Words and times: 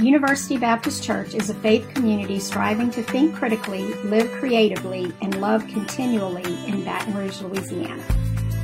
University 0.00 0.56
Baptist 0.56 1.02
Church 1.02 1.34
is 1.34 1.50
a 1.50 1.54
faith 1.54 1.86
community 1.94 2.38
striving 2.38 2.90
to 2.92 3.02
think 3.02 3.34
critically, 3.34 3.82
live 4.04 4.30
creatively, 4.32 5.12
and 5.20 5.38
love 5.42 5.66
continually 5.68 6.54
in 6.66 6.82
Baton 6.84 7.14
Rouge, 7.14 7.42
Louisiana. 7.42 8.02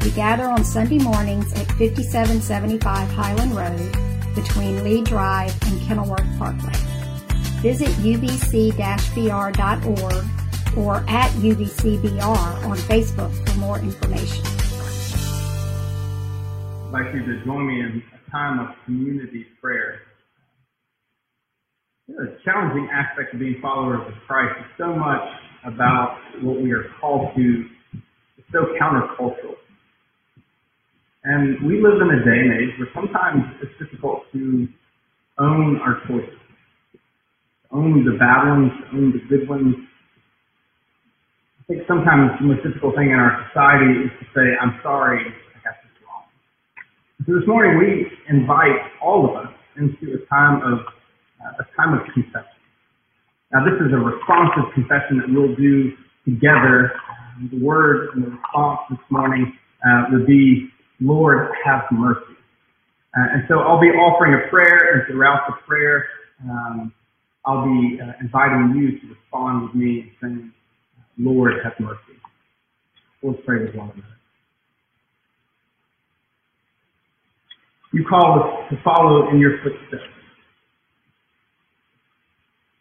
We 0.02 0.12
gather 0.12 0.44
on 0.44 0.64
Sunday 0.64 0.98
mornings 0.98 1.52
at 1.52 1.66
5775 1.72 3.10
Highland 3.10 3.54
Road 3.54 4.34
between 4.34 4.82
Lee 4.82 5.02
Drive 5.02 5.54
and 5.66 5.78
Kenilworth 5.82 6.26
Parkway. 6.38 6.72
Visit 7.60 7.88
ubc-br.org 7.88 8.34
or 10.78 10.96
at 11.08 11.30
ubcbr 11.32 12.64
on 12.64 12.76
Facebook 12.78 13.48
for 13.48 13.58
more 13.58 13.78
information. 13.78 14.46
I'd 16.86 16.92
like 16.92 17.14
you 17.14 17.26
to 17.26 17.44
join 17.44 17.66
me 17.66 17.80
in 17.80 18.02
a 18.14 18.30
time 18.30 18.58
of 18.58 18.74
community 18.86 19.46
prayer. 19.60 20.05
The 22.08 22.38
challenging 22.44 22.88
aspect 22.94 23.34
of 23.34 23.40
being 23.40 23.58
followers 23.60 24.00
of 24.06 24.14
Christ 24.28 24.54
is 24.60 24.70
so 24.78 24.94
much 24.94 25.26
about 25.66 26.16
what 26.40 26.62
we 26.62 26.70
are 26.70 26.84
called 27.00 27.34
to. 27.34 27.64
It's 28.38 28.46
so 28.52 28.70
countercultural. 28.80 29.58
And 31.24 31.66
we 31.66 31.82
live 31.82 31.98
in 32.00 32.06
a 32.14 32.22
day 32.22 32.38
and 32.38 32.52
age 32.54 32.78
where 32.78 32.88
sometimes 32.94 33.42
it's 33.60 33.74
difficult 33.82 34.22
to 34.32 34.68
own 35.40 35.80
our 35.82 35.98
choices, 36.06 36.38
own 37.72 38.04
the 38.04 38.16
bad 38.16 38.46
ones, 38.54 38.70
own 38.94 39.10
the 39.10 39.26
good 39.28 39.48
ones. 39.48 39.74
I 41.58 41.62
think 41.66 41.82
sometimes 41.88 42.38
the 42.38 42.46
most 42.46 42.62
difficult 42.62 42.94
thing 42.94 43.10
in 43.10 43.18
our 43.18 43.50
society 43.50 44.06
is 44.06 44.12
to 44.22 44.26
say, 44.30 44.46
I'm 44.62 44.78
sorry, 44.84 45.26
I 45.26 45.58
got 45.66 45.74
this 45.82 45.98
wrong. 46.06 46.22
So 47.26 47.34
this 47.34 47.48
morning 47.48 47.82
we 47.82 48.06
invite 48.30 48.78
all 49.02 49.26
of 49.28 49.34
us 49.34 49.52
into 49.74 50.14
a 50.14 50.22
time 50.30 50.62
of 50.62 50.86
a 51.40 51.64
time 51.76 51.94
of 51.94 52.04
confession. 52.12 52.60
Now 53.52 53.64
this 53.64 53.78
is 53.80 53.92
a 53.92 54.00
responsive 54.00 54.72
confession 54.74 55.18
that 55.20 55.28
we'll 55.28 55.54
do 55.56 55.92
together. 56.24 56.92
The 57.50 57.62
word 57.62 58.10
and 58.14 58.24
the 58.24 58.30
response 58.30 58.80
this 58.90 58.98
morning 59.10 59.52
uh, 59.84 60.04
would 60.12 60.26
be 60.26 60.70
Lord, 61.00 61.48
have 61.64 61.82
mercy. 61.92 62.36
Uh, 63.16 63.32
and 63.32 63.42
so 63.48 63.60
I'll 63.60 63.80
be 63.80 63.88
offering 63.88 64.34
a 64.34 64.48
prayer, 64.50 64.94
and 64.94 65.02
throughout 65.06 65.46
the 65.48 65.54
prayer, 65.66 66.04
um, 66.44 66.92
I'll 67.44 67.64
be 67.64 67.98
uh, 68.00 68.12
inviting 68.20 68.74
you 68.76 68.98
to 69.00 69.14
respond 69.14 69.62
with 69.64 69.74
me 69.74 70.00
and 70.00 70.10
saying, 70.20 70.52
Lord, 71.18 71.54
have 71.64 71.74
mercy. 71.80 72.00
Let's 73.22 73.38
pray 73.46 73.64
with 73.64 73.74
one 73.74 73.90
another. 73.90 74.08
You 77.92 78.04
call 78.08 78.40
us 78.40 78.70
to 78.70 78.76
follow 78.84 79.30
in 79.30 79.38
your 79.38 79.58
footsteps. 79.62 80.15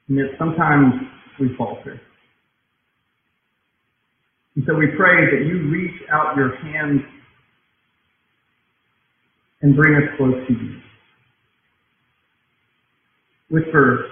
And 0.08 0.18
yet 0.18 0.28
sometimes 0.38 0.94
we 1.40 1.56
falter. 1.58 2.00
And 4.56 4.64
so 4.68 4.74
we 4.76 4.88
pray 4.98 5.26
that 5.32 5.46
you 5.46 5.70
reach 5.70 6.02
out 6.12 6.38
your 6.38 6.56
hands 6.58 7.02
and 9.62 9.76
bring 9.76 9.96
us 9.96 10.10
close 10.18 10.48
to 10.48 10.54
you. 10.54 10.80
Whisper 13.50 14.06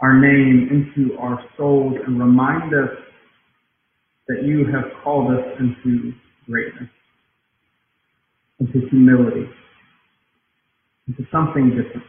our 0.00 0.18
name 0.20 0.68
into 0.70 1.16
our 1.18 1.42
souls 1.56 1.94
and 2.06 2.20
remind 2.20 2.72
us 2.72 2.90
that 4.28 4.44
you 4.44 4.64
have 4.66 4.84
called 5.02 5.32
us 5.32 5.44
into 5.58 6.12
greatness, 6.46 6.88
into 8.60 8.86
humility, 8.90 9.48
into 11.08 11.22
something 11.32 11.70
different. 11.70 12.06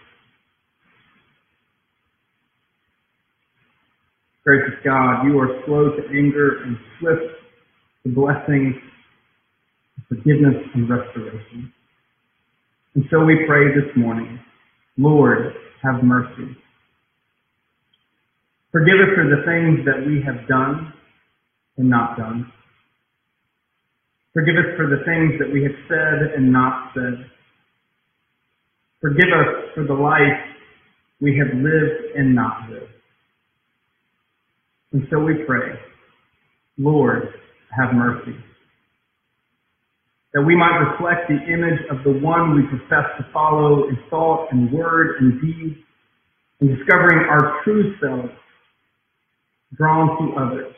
Gracious 4.50 4.80
God, 4.84 5.26
you 5.26 5.38
are 5.38 5.62
slow 5.68 5.92
to 5.96 6.02
anger 6.10 6.64
and 6.64 6.76
swift 6.98 7.36
to 8.02 8.10
blessing, 8.10 8.82
forgiveness, 10.08 10.56
and 10.74 10.90
restoration. 10.90 11.72
And 12.96 13.04
so 13.12 13.24
we 13.24 13.46
pray 13.46 13.68
this 13.76 13.96
morning, 13.96 14.40
Lord, 14.98 15.54
have 15.84 16.04
mercy. 16.04 16.58
Forgive 18.72 18.96
us 18.96 19.14
for 19.14 19.26
the 19.30 19.44
things 19.46 19.86
that 19.86 20.04
we 20.08 20.20
have 20.26 20.48
done 20.48 20.94
and 21.78 21.88
not 21.88 22.18
done. 22.18 22.52
Forgive 24.34 24.56
us 24.56 24.76
for 24.76 24.88
the 24.90 25.04
things 25.06 25.40
that 25.40 25.54
we 25.54 25.62
have 25.62 25.78
said 25.88 26.34
and 26.36 26.52
not 26.52 26.90
said. 26.96 27.30
Forgive 29.00 29.30
us 29.30 29.70
for 29.76 29.86
the 29.86 29.94
life 29.94 30.42
we 31.22 31.38
have 31.38 31.56
lived 31.56 32.18
and 32.18 32.34
not 32.34 32.68
lived. 32.72 32.99
And 34.92 35.04
so 35.12 35.20
we 35.20 35.44
pray, 35.46 35.80
Lord, 36.78 37.30
have 37.76 37.94
mercy 37.94 38.36
that 40.34 40.42
we 40.42 40.56
might 40.56 40.78
reflect 40.78 41.28
the 41.28 41.52
image 41.52 41.80
of 41.90 42.04
the 42.04 42.20
one 42.20 42.56
we 42.56 42.62
profess 42.68 43.06
to 43.18 43.26
follow 43.34 43.88
in 43.90 43.98
thought 44.10 44.48
and 44.52 44.72
word 44.72 45.18
and 45.20 45.42
deed, 45.42 45.84
and 46.60 46.78
discovering 46.78 47.28
our 47.30 47.64
true 47.64 47.96
selves 48.00 48.34
drawn 49.76 50.18
to 50.18 50.40
others. 50.40 50.76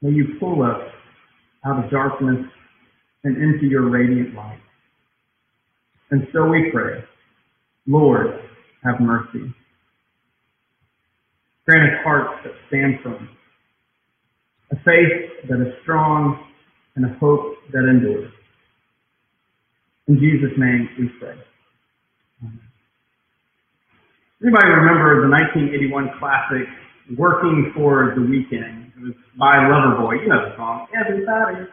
May 0.00 0.10
you 0.10 0.36
pull 0.38 0.62
us 0.62 0.80
out 1.66 1.84
of 1.84 1.90
darkness 1.90 2.46
and 3.24 3.36
into 3.36 3.66
your 3.66 3.88
radiant 3.90 4.34
light. 4.34 4.60
And 6.10 6.26
so 6.32 6.46
we 6.46 6.70
pray, 6.72 7.02
Lord, 7.86 8.38
have 8.84 9.00
mercy. 9.00 9.52
Grant 11.66 11.92
us 11.92 11.98
hearts 12.04 12.42
that 12.44 12.52
stand 12.68 13.00
firm, 13.02 13.28
a 14.70 14.76
faith 14.84 15.48
that 15.48 15.60
is 15.60 15.72
strong 15.82 16.44
and 16.96 17.04
a 17.06 17.18
hope 17.18 17.56
that 17.72 17.88
endures. 17.88 18.30
In 20.08 20.16
Jesus' 20.16 20.52
name 20.58 20.88
we 20.98 21.08
pray. 21.18 21.36
Anybody 24.42 24.68
remember 24.68 25.24
the 25.24 25.30
1981 25.32 26.10
classic 26.18 26.68
Working 27.16 27.72
for 27.74 28.12
the 28.14 28.20
Weekend? 28.20 28.92
It 28.96 29.02
was 29.02 29.14
by 29.38 29.56
Loverboy. 29.64 30.22
You 30.22 30.28
know 30.28 30.50
the 30.50 30.56
song. 30.56 30.86
Everybody's 30.92 31.68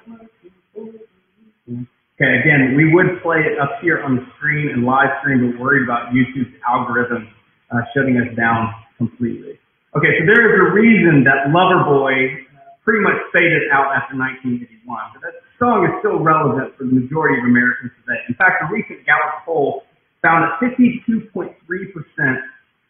Okay, 2.22 2.38
again, 2.38 2.76
we 2.78 2.94
would 2.94 3.22
play 3.24 3.40
it 3.40 3.58
up 3.60 3.82
here 3.82 4.04
on 4.04 4.16
the 4.16 4.22
screen 4.38 4.70
and 4.70 4.86
live 4.86 5.10
stream, 5.22 5.52
but 5.52 5.60
worried 5.60 5.84
about 5.84 6.14
YouTube's 6.14 6.54
algorithm 6.70 7.28
uh, 7.72 7.82
shutting 7.96 8.18
us 8.18 8.30
down 8.38 8.72
completely. 8.98 9.58
Okay, 9.92 10.08
so 10.20 10.24
there 10.24 10.40
is 10.48 10.56
a 10.56 10.68
reason 10.72 11.28
that 11.28 11.52
Loverboy 11.52 12.48
pretty 12.88 13.04
much 13.04 13.20
faded 13.36 13.68
out 13.76 13.92
after 13.92 14.16
1981. 14.16 14.88
But 14.88 15.20
that 15.20 15.36
song 15.60 15.84
is 15.84 15.94
still 16.00 16.24
relevant 16.24 16.80
for 16.80 16.88
the 16.88 16.96
majority 16.96 17.44
of 17.44 17.46
Americans 17.46 17.92
today. 18.00 18.24
In 18.32 18.36
fact, 18.40 18.64
a 18.64 18.72
recent 18.72 19.04
Gallup 19.04 19.44
poll 19.44 19.84
found 20.24 20.48
that 20.48 20.64
52.3% 20.64 21.60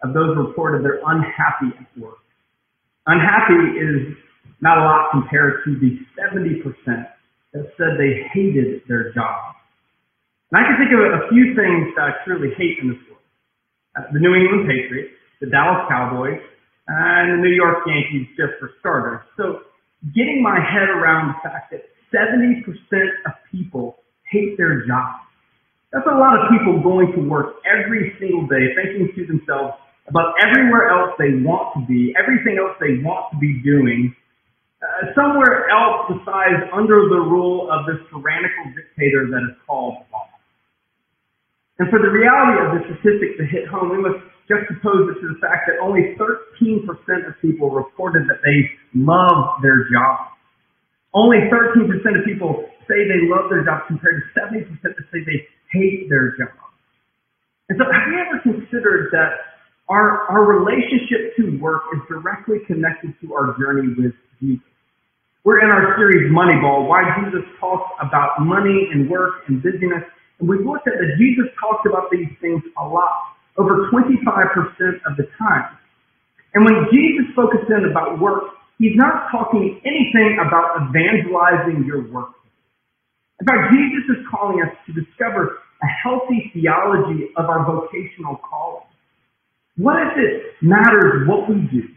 of 0.06 0.13
those 0.13 0.38
reported 0.38 0.85
they're 0.85 1.01
unhappy 1.01 1.73
at 1.73 1.89
work. 1.97 2.22
Unhappy 3.09 3.81
is 3.81 4.13
not 4.62 4.78
a 4.78 4.85
lot 4.85 5.09
compared 5.09 5.66
to 5.66 5.73
the 5.81 5.97
70% 6.22 6.62
that 7.53 7.66
said 7.81 7.97
they 7.97 8.29
hated 8.29 8.85
their 8.88 9.09
job. 9.13 9.57
And 10.53 10.62
I 10.62 10.69
can 10.69 10.78
think 10.78 10.94
of 10.94 11.01
a 11.01 11.25
few 11.33 11.57
things 11.57 11.97
that 11.97 12.03
I 12.03 12.12
truly 12.29 12.53
hate 12.62 12.78
in 12.78 12.94
this 12.94 13.01
world. 13.09 13.25
Uh, 13.97 14.06
the 14.13 14.22
New 14.22 14.38
England 14.38 14.69
Patriots, 14.69 15.18
the 15.41 15.50
Dallas 15.50 15.89
Cowboys, 15.89 16.39
and 16.91 17.40
the 17.40 17.40
New 17.40 17.56
York 17.56 17.88
Yankees 17.88 18.28
just 18.35 18.59
for 18.59 18.75
starters. 18.79 19.24
So 19.38 19.63
getting 20.12 20.44
my 20.44 20.59
head 20.59 20.91
around 20.91 21.31
the 21.31 21.40
fact 21.40 21.72
that 21.72 21.88
70% 22.12 22.68
of 23.25 23.31
people 23.52 24.04
hate 24.27 24.57
their 24.57 24.83
jobs. 24.86 25.24
That's 25.92 26.07
a 26.07 26.18
lot 26.18 26.39
of 26.39 26.51
people 26.51 26.83
going 26.83 27.12
to 27.15 27.21
work 27.27 27.60
every 27.68 28.15
single 28.19 28.48
day 28.48 28.75
thinking 28.75 29.12
to 29.15 29.21
themselves 29.27 29.75
about 30.07 30.36
everywhere 30.44 30.92
else 30.92 31.15
they 31.19 31.39
want 31.44 31.75
to 31.75 31.81
be, 31.88 32.12
everything 32.19 32.60
else 32.60 32.75
they 32.80 33.00
want 33.04 33.31
to 33.31 33.38
be 33.39 33.60
doing, 33.63 34.15
uh, 34.81 35.13
somewhere 35.15 35.69
else 35.71 36.12
besides 36.12 36.68
under 36.74 37.07
the 37.07 37.21
rule 37.21 37.69
of 37.71 37.86
this 37.86 38.00
tyrannical 38.10 38.71
dictator 38.75 39.31
that 39.31 39.44
is 39.51 39.56
called 39.68 40.04
law. 40.12 40.27
And 41.80 41.89
for 41.89 42.00
the 42.00 42.12
reality 42.12 42.56
of 42.62 42.69
the 42.75 42.81
statistic 42.88 43.38
to 43.38 43.45
hit 43.45 43.68
home, 43.68 43.92
we 43.92 44.00
must 44.01 44.19
juxtapose 44.49 45.11
it 45.11 45.21
to 45.21 45.27
the 45.33 45.39
fact 45.41 45.69
that 45.69 45.81
only 45.81 46.15
13% 46.17 46.85
of 47.27 47.33
people 47.41 47.69
reported 47.69 48.27
that 48.29 48.41
they 48.41 48.69
love 48.93 49.61
their 49.61 49.89
job. 49.91 50.31
Only 51.13 51.49
13% 51.51 51.91
of 51.91 52.23
people 52.25 52.65
say 52.88 53.07
they 53.07 53.27
love 53.27 53.49
their 53.49 53.63
job 53.63 53.88
compared 53.88 54.23
to 54.23 54.27
70% 54.39 54.67
that 54.81 54.95
say 55.11 55.19
they 55.25 55.47
hate 55.71 56.09
their 56.09 56.35
job. 56.38 56.55
And 57.69 57.79
so 57.79 57.85
have 57.88 58.07
you 58.11 58.19
ever 58.19 58.38
considered 58.43 59.11
that 59.11 59.59
our, 59.88 60.27
our 60.27 60.43
relationship 60.43 61.35
to 61.38 61.59
work 61.59 61.83
is 61.95 62.01
directly 62.07 62.59
connected 62.67 63.15
to 63.21 63.33
our 63.33 63.55
journey 63.59 63.95
with 63.95 64.15
Jesus? 64.39 64.67
We're 65.43 65.63
in 65.63 65.71
our 65.71 65.97
series 65.97 66.31
Moneyball, 66.31 66.88
why 66.88 67.01
Jesus 67.23 67.41
talks 67.59 67.89
about 67.99 68.43
money 68.45 68.89
and 68.93 69.09
work 69.09 69.47
and 69.47 69.63
busyness. 69.63 70.03
And 70.39 70.47
we've 70.47 70.65
looked 70.65 70.88
at 70.88 70.93
that 70.99 71.17
Jesus 71.17 71.49
talks 71.59 71.81
about 71.89 72.11
these 72.11 72.29
things 72.39 72.61
a 72.77 72.85
lot. 72.85 73.31
Over 73.57 73.89
25% 73.92 75.01
of 75.06 75.18
the 75.18 75.27
time. 75.38 75.77
And 76.53 76.65
when 76.65 76.88
Jesus 76.92 77.31
focuses 77.36 77.68
in 77.69 77.92
about 77.92 78.19
work, 78.19 78.44
he's 78.77 78.95
not 78.95 79.31
talking 79.31 79.80
anything 79.86 80.38
about 80.39 80.89
evangelizing 80.89 81.86
your 81.86 82.12
work. 82.12 82.36
In 83.39 83.48
fact, 83.48 83.74
Jesus 83.74 84.18
is 84.18 84.25
calling 84.30 84.62
us 84.62 84.75
to 84.86 84.94
discover 84.94 85.59
a 85.81 85.88
healthy 85.88 86.51
theology 86.53 87.30
of 87.38 87.45
our 87.45 87.65
vocational 87.65 88.38
calling. 88.48 88.86
What 89.77 89.95
if 89.98 90.18
it 90.18 90.44
matters 90.62 91.27
what 91.27 91.50
we 91.50 91.56
do? 91.71 91.88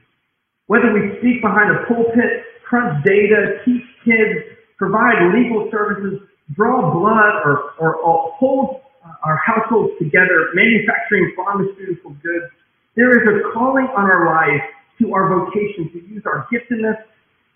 Whether 0.67 0.95
we 0.95 1.19
speak 1.19 1.43
behind 1.43 1.71
a 1.71 1.85
pulpit, 1.87 2.45
crunch 2.65 3.05
data, 3.05 3.61
teach 3.65 3.85
kids, 4.05 4.57
provide 4.79 5.35
legal 5.35 5.69
services, 5.71 6.21
draw 6.55 6.93
blood, 6.93 7.45
or, 7.45 7.75
or, 7.79 7.97
or 7.97 8.33
hold 8.39 8.81
our 9.25 9.41
households 9.45 9.97
together, 9.99 10.53
manufacturing 10.55 11.33
pharmaceutical 11.35 12.11
goods, 12.23 12.53
there 12.97 13.11
is 13.11 13.25
a 13.27 13.53
calling 13.53 13.89
on 13.97 14.05
our 14.05 14.27
lives 14.27 14.63
to 15.01 15.13
our 15.15 15.29
vocation 15.29 15.91
to 15.93 15.99
use 16.07 16.23
our 16.27 16.47
giftedness 16.53 17.01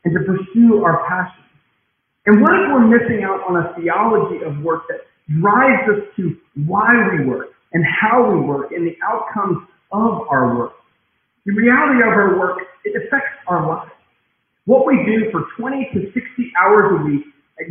and 0.04 0.14
to 0.14 0.20
pursue 0.24 0.82
our 0.82 1.06
passions. 1.06 1.44
And 2.26 2.40
what 2.42 2.52
if 2.52 2.72
we're 2.72 2.88
missing 2.88 3.22
out 3.24 3.40
on 3.48 3.56
a 3.56 3.74
theology 3.78 4.44
of 4.44 4.58
work 4.64 4.88
that 4.88 5.06
drives 5.40 5.88
us 5.92 6.04
to 6.16 6.36
why 6.66 6.88
we 7.12 7.24
work 7.26 7.48
and 7.72 7.84
how 7.84 8.32
we 8.32 8.40
work 8.40 8.72
and 8.72 8.86
the 8.86 8.96
outcomes 9.04 9.66
of 9.92 10.26
our 10.28 10.56
work? 10.56 10.72
The 11.46 11.52
reality 11.52 12.02
of 12.02 12.08
our 12.08 12.38
work, 12.38 12.58
it 12.84 12.96
affects 12.96 13.32
our 13.46 13.66
lives. 13.66 13.92
What 14.64 14.86
we 14.86 14.96
do 15.06 15.30
for 15.30 15.46
20 15.56 15.88
to 15.94 16.12
60 16.12 16.52
hours 16.60 17.00
a 17.00 17.04
week, 17.04 17.24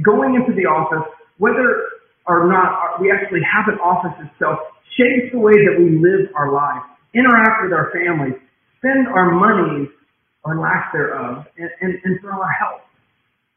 going 0.04 0.36
into 0.36 0.54
the 0.54 0.66
office, 0.66 1.06
whether 1.38 1.97
or 2.28 2.48
not 2.48 3.00
we 3.00 3.12
actually 3.12 3.42
have 3.44 3.72
an 3.72 3.80
office 3.80 4.16
itself, 4.20 4.60
shapes 5.00 5.32
the 5.32 5.40
way 5.40 5.54
that 5.54 5.80
we 5.80 5.98
live 5.98 6.30
our 6.36 6.52
lives 6.52 6.86
interact 7.18 7.64
with 7.64 7.74
our 7.74 7.90
families, 7.90 8.38
spend 8.78 9.08
our 9.10 9.32
money 9.34 9.90
or 10.44 10.60
lack 10.60 10.94
thereof, 10.94 11.46
and, 11.58 11.70
and, 11.82 11.98
and 12.04 12.22
for 12.22 12.32
our 12.32 12.52
health. 12.52 12.86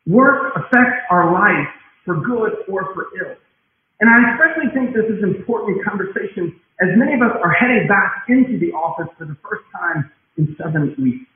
Work 0.07 0.57
affects 0.57 1.05
our 1.11 1.33
life 1.33 1.69
for 2.05 2.17
good 2.25 2.65
or 2.73 2.95
for 2.95 3.13
ill. 3.21 3.37
And 4.01 4.09
I 4.09 4.33
especially 4.33 4.73
think 4.73 4.97
this 4.97 5.05
is 5.13 5.23
important 5.23 5.85
conversation 5.85 6.57
as 6.81 6.89
many 6.97 7.13
of 7.13 7.21
us 7.21 7.37
are 7.45 7.53
heading 7.53 7.85
back 7.87 8.25
into 8.33 8.57
the 8.57 8.73
office 8.73 9.13
for 9.19 9.27
the 9.29 9.37
first 9.45 9.69
time 9.77 10.11
in 10.39 10.57
seven 10.57 10.97
weeks. 10.97 11.29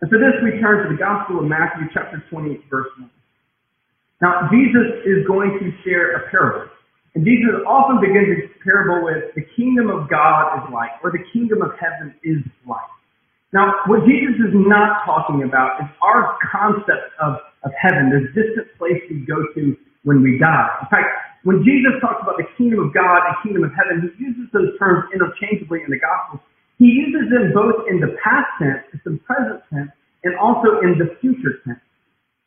And 0.00 0.08
for 0.08 0.16
this, 0.16 0.32
we 0.40 0.56
turn 0.60 0.88
to 0.88 0.88
the 0.88 0.98
Gospel 0.98 1.40
of 1.40 1.44
Matthew, 1.44 1.84
chapter 1.92 2.24
20, 2.30 2.64
verse 2.70 2.88
1. 2.98 3.10
Now, 4.22 4.48
Jesus 4.48 5.04
is 5.04 5.26
going 5.26 5.58
to 5.60 5.66
share 5.84 6.16
a 6.16 6.30
parable. 6.30 6.72
And 7.16 7.24
Jesus 7.24 7.64
often 7.64 8.00
begins 8.00 8.28
his 8.28 8.50
parable 8.64 9.04
with, 9.04 9.32
the 9.36 9.44
kingdom 9.56 9.88
of 9.88 10.08
God 10.08 10.60
is 10.60 10.72
like, 10.72 11.00
or 11.02 11.12
the 11.12 11.24
kingdom 11.32 11.62
of 11.62 11.72
heaven 11.80 12.12
is 12.24 12.44
like. 12.68 12.92
Now, 13.56 13.72
what 13.88 14.04
Jesus 14.04 14.36
is 14.36 14.52
not 14.52 15.00
talking 15.08 15.40
about 15.44 15.80
is 15.80 15.88
our 16.04 16.36
concept 16.44 17.12
of, 17.22 17.40
of 17.64 17.72
heaven, 17.80 18.12
this 18.12 18.28
distant 18.36 18.68
place 18.76 19.00
we 19.08 19.24
go 19.24 19.40
to 19.56 19.76
when 20.04 20.20
we 20.20 20.36
die. 20.36 20.68
In 20.84 20.88
fact, 20.92 21.08
when 21.48 21.64
Jesus 21.64 21.96
talks 22.04 22.20
about 22.20 22.36
the 22.36 22.48
kingdom 22.58 22.84
of 22.84 22.92
God 22.92 23.22
and 23.24 23.32
kingdom 23.40 23.64
of 23.64 23.72
heaven, 23.72 24.02
he 24.02 24.10
uses 24.18 24.50
those 24.52 24.76
terms 24.76 25.08
interchangeably 25.14 25.80
in 25.86 25.90
the 25.94 26.00
Gospels. 26.02 26.42
He 26.76 26.90
uses 26.90 27.32
them 27.32 27.54
both 27.54 27.88
in 27.88 28.02
the 28.02 28.18
past 28.20 28.50
tense, 28.58 28.84
in 28.92 29.00
the 29.06 29.16
present 29.24 29.62
tense, 29.72 29.94
and 30.26 30.34
also 30.36 30.82
in 30.82 30.98
the 30.98 31.14
future 31.22 31.62
tense. 31.64 31.85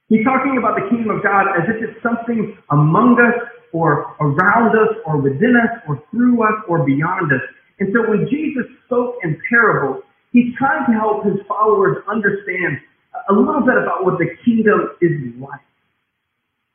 He's 0.09 0.25
talking 0.25 0.57
about 0.57 0.73
the 0.73 0.89
kingdom 0.89 1.13
of 1.15 1.21
God 1.21 1.45
as 1.53 1.69
if 1.69 1.77
it's 1.85 2.01
something 2.01 2.57
among 2.73 3.21
us 3.21 3.37
or 3.71 4.17
around 4.19 4.73
us 4.73 4.97
or 5.05 5.21
within 5.21 5.53
us 5.53 5.85
or 5.87 6.01
through 6.09 6.41
us 6.41 6.57
or 6.67 6.83
beyond 6.83 7.31
us. 7.31 7.45
And 7.79 7.93
so 7.93 8.09
when 8.09 8.25
Jesus 8.25 8.65
spoke 8.85 9.21
in 9.23 9.39
parables, 9.49 10.03
he's 10.33 10.49
trying 10.57 10.89
to 10.89 10.93
help 10.97 11.23
his 11.25 11.37
followers 11.47 12.01
understand 12.09 12.81
a 13.29 13.33
little 13.33 13.61
bit 13.61 13.77
about 13.77 14.03
what 14.03 14.17
the 14.17 14.33
kingdom 14.43 14.97
is 15.01 15.13
like. 15.39 15.61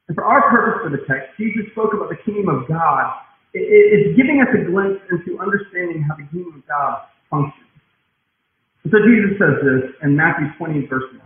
And 0.07 0.15
for 0.15 0.25
our 0.25 0.51
purpose 0.51 0.87
for 0.87 0.91
the 0.95 1.03
text, 1.11 1.35
Jesus 1.37 1.67
spoke 1.73 1.93
about 1.93 2.11
the 2.11 2.21
kingdom 2.23 2.49
of 2.49 2.69
God. 2.69 3.19
It's 3.53 4.17
giving 4.17 4.43
us 4.43 4.51
a 4.55 4.63
glimpse 4.71 5.03
into 5.11 5.41
understanding 5.41 6.03
how 6.07 6.15
the 6.15 6.27
kingdom 6.31 6.63
of 6.63 6.67
God 6.69 7.03
functions. 7.31 7.67
So 8.85 8.99
Jesus 9.03 9.39
says 9.41 9.59
this 9.65 9.91
in 10.03 10.15
Matthew 10.15 10.47
20, 10.59 10.87
verse 10.87 11.09
1. 11.19 11.24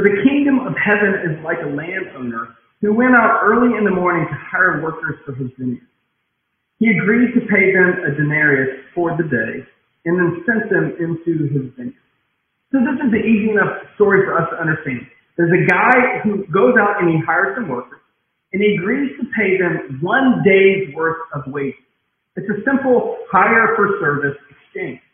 For 0.00 0.08
the 0.08 0.24
kingdom 0.24 0.64
of 0.64 0.72
heaven 0.80 1.12
is 1.28 1.44
like 1.44 1.60
a 1.60 1.68
landowner 1.68 2.56
who 2.80 2.96
went 2.96 3.12
out 3.12 3.44
early 3.44 3.76
in 3.76 3.84
the 3.84 3.92
morning 3.92 4.24
to 4.24 4.36
hire 4.48 4.80
workers 4.80 5.20
for 5.28 5.36
his 5.36 5.52
vineyard. 5.60 5.84
He 6.80 6.88
agreed 6.88 7.36
to 7.36 7.44
pay 7.44 7.68
them 7.68 8.08
a 8.08 8.16
denarius 8.16 8.80
for 8.96 9.12
the 9.20 9.28
day 9.28 9.60
and 10.08 10.16
then 10.16 10.40
sent 10.48 10.72
them 10.72 10.96
into 10.96 11.52
his 11.52 11.68
vineyard. 11.76 12.00
So 12.72 12.80
this 12.80 12.96
is 12.96 13.12
an 13.12 13.24
easy 13.28 13.52
enough 13.52 13.76
story 14.00 14.24
for 14.24 14.40
us 14.40 14.48
to 14.48 14.56
understand. 14.56 15.04
There's 15.36 15.52
a 15.52 15.68
guy 15.68 16.24
who 16.24 16.48
goes 16.48 16.80
out 16.80 17.04
and 17.04 17.12
he 17.12 17.20
hires 17.20 17.60
some 17.60 17.68
workers 17.68 18.00
and 18.56 18.64
he 18.64 18.80
agrees 18.80 19.12
to 19.20 19.28
pay 19.36 19.60
them 19.60 20.00
one 20.00 20.40
day's 20.48 20.96
worth 20.96 21.28
of 21.36 21.44
wages. 21.52 21.76
It's 22.40 22.48
a 22.48 22.64
simple 22.64 23.20
hire 23.28 23.76
for 23.76 24.00
service 24.00 24.40
exchange. 24.48 25.04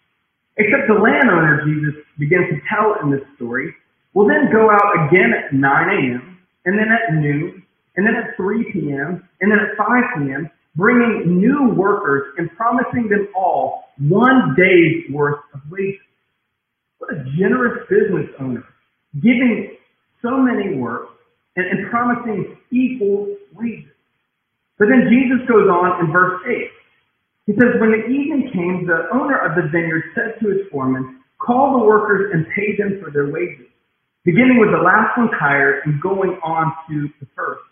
Except 0.62 0.86
the 0.86 0.94
landowner, 0.94 1.66
Jesus 1.66 2.06
begins 2.22 2.54
to 2.54 2.62
tell 2.70 3.02
in 3.02 3.10
this 3.10 3.26
story, 3.34 3.74
will 4.16 4.26
then 4.26 4.48
go 4.48 4.72
out 4.72 5.06
again 5.06 5.36
at 5.36 5.52
9 5.52 5.60
a.m 5.60 6.36
and 6.66 6.76
then 6.76 6.90
at 6.90 7.14
noon, 7.14 7.62
and 7.96 8.04
then 8.04 8.14
at 8.14 8.36
3 8.36 8.72
p.m., 8.72 9.26
and 9.40 9.50
then 9.50 9.58
at 9.58 9.78
5 9.78 9.88
p.m., 10.18 10.50
bringing 10.74 11.40
new 11.40 11.72
workers 11.74 12.34
and 12.36 12.50
promising 12.56 13.08
them 13.08 13.28
all 13.34 13.84
one 13.98 14.54
day's 14.58 15.10
worth 15.10 15.40
of 15.54 15.60
wages. 15.70 16.02
What 16.98 17.14
a 17.14 17.24
generous 17.38 17.86
business 17.88 18.28
owner, 18.40 18.64
giving 19.14 19.78
so 20.20 20.36
many 20.36 20.76
work 20.76 21.08
and, 21.54 21.64
and 21.66 21.90
promising 21.90 22.58
equal 22.70 23.36
wages. 23.54 23.94
But 24.78 24.88
then 24.90 25.08
Jesus 25.08 25.48
goes 25.48 25.70
on 25.70 26.04
in 26.04 26.12
verse 26.12 26.42
8. 26.44 26.52
He 27.46 27.52
says, 27.52 27.80
When 27.80 27.92
the 27.92 28.04
evening 28.04 28.50
came, 28.52 28.86
the 28.86 29.06
owner 29.14 29.38
of 29.38 29.54
the 29.54 29.70
vineyard 29.70 30.02
said 30.14 30.34
to 30.42 30.50
his 30.50 30.66
foreman, 30.70 31.22
Call 31.38 31.78
the 31.78 31.84
workers 31.86 32.32
and 32.34 32.44
pay 32.54 32.76
them 32.76 33.00
for 33.00 33.10
their 33.10 33.30
wages 33.30 33.66
beginning 34.26 34.58
with 34.58 34.74
the 34.74 34.82
last 34.82 35.16
one 35.16 35.30
hired 35.30 35.86
and 35.86 36.02
going 36.02 36.34
on 36.42 36.74
to 36.90 37.08
the 37.22 37.26
first. 37.38 37.62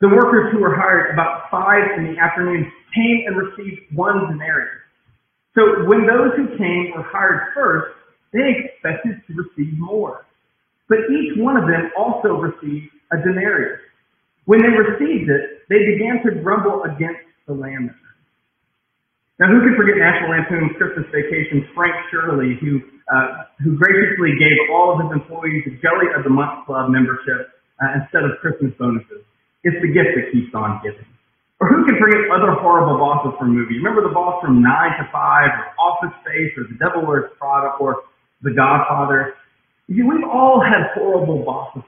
The 0.00 0.08
workers 0.08 0.50
who 0.50 0.58
were 0.58 0.74
hired 0.74 1.12
about 1.12 1.52
five 1.52 2.00
in 2.00 2.08
the 2.08 2.18
afternoon 2.18 2.72
came 2.96 3.24
and 3.28 3.36
received 3.36 3.92
one 3.94 4.32
denarius. 4.32 4.80
So 5.54 5.84
when 5.84 6.08
those 6.08 6.32
who 6.34 6.56
came 6.56 6.96
were 6.96 7.04
hired 7.04 7.52
first, 7.54 7.92
they 8.32 8.56
expected 8.64 9.20
to 9.28 9.32
receive 9.36 9.78
more. 9.78 10.24
But 10.88 11.12
each 11.12 11.36
one 11.36 11.58
of 11.58 11.68
them 11.68 11.92
also 11.96 12.40
received 12.40 12.88
a 13.12 13.18
denarius. 13.18 13.80
When 14.46 14.62
they 14.62 14.72
received 14.72 15.28
it, 15.28 15.68
they 15.68 15.84
began 15.92 16.24
to 16.24 16.40
grumble 16.42 16.82
against 16.84 17.20
the 17.46 17.52
landowner. 17.52 18.11
Now, 19.42 19.50
who 19.50 19.58
can 19.58 19.74
forget 19.74 19.98
National 19.98 20.38
Lampoon's 20.38 20.70
Christmas 20.78 21.02
Vacation's 21.10 21.66
Frank 21.74 21.90
Shirley, 22.14 22.54
who 22.62 22.78
uh, 23.10 23.50
who 23.58 23.74
graciously 23.74 24.38
gave 24.38 24.54
all 24.70 24.94
of 24.94 25.02
his 25.02 25.10
employees 25.18 25.66
a 25.66 25.74
Jelly 25.82 26.14
of 26.14 26.22
the 26.22 26.30
Month 26.30 26.62
Club 26.62 26.94
membership 26.94 27.50
uh, 27.82 27.98
instead 27.98 28.22
of 28.22 28.38
Christmas 28.38 28.70
bonuses. 28.78 29.26
It's 29.66 29.74
the 29.82 29.90
gift 29.90 30.14
that 30.14 30.30
keeps 30.30 30.54
on 30.54 30.78
giving. 30.86 31.02
Or 31.58 31.66
who 31.66 31.82
can 31.82 31.98
forget 31.98 32.22
other 32.30 32.54
horrible 32.54 33.02
bosses 33.02 33.34
from 33.34 33.50
movies? 33.50 33.82
Remember 33.82 34.06
the 34.06 34.14
boss 34.14 34.38
from 34.46 34.62
9 34.62 34.70
to 35.02 35.04
5, 35.10 35.10
or 35.10 35.64
Office 35.74 36.14
Space, 36.22 36.54
or 36.54 36.70
The 36.70 36.78
Devil 36.78 37.02
Wears 37.02 37.34
Prada, 37.34 37.74
or 37.82 38.06
The 38.46 38.54
Godfather? 38.54 39.34
See, 39.90 40.06
we've 40.06 40.22
all 40.22 40.62
had 40.62 40.94
horrible 40.94 41.42
bosses. 41.42 41.82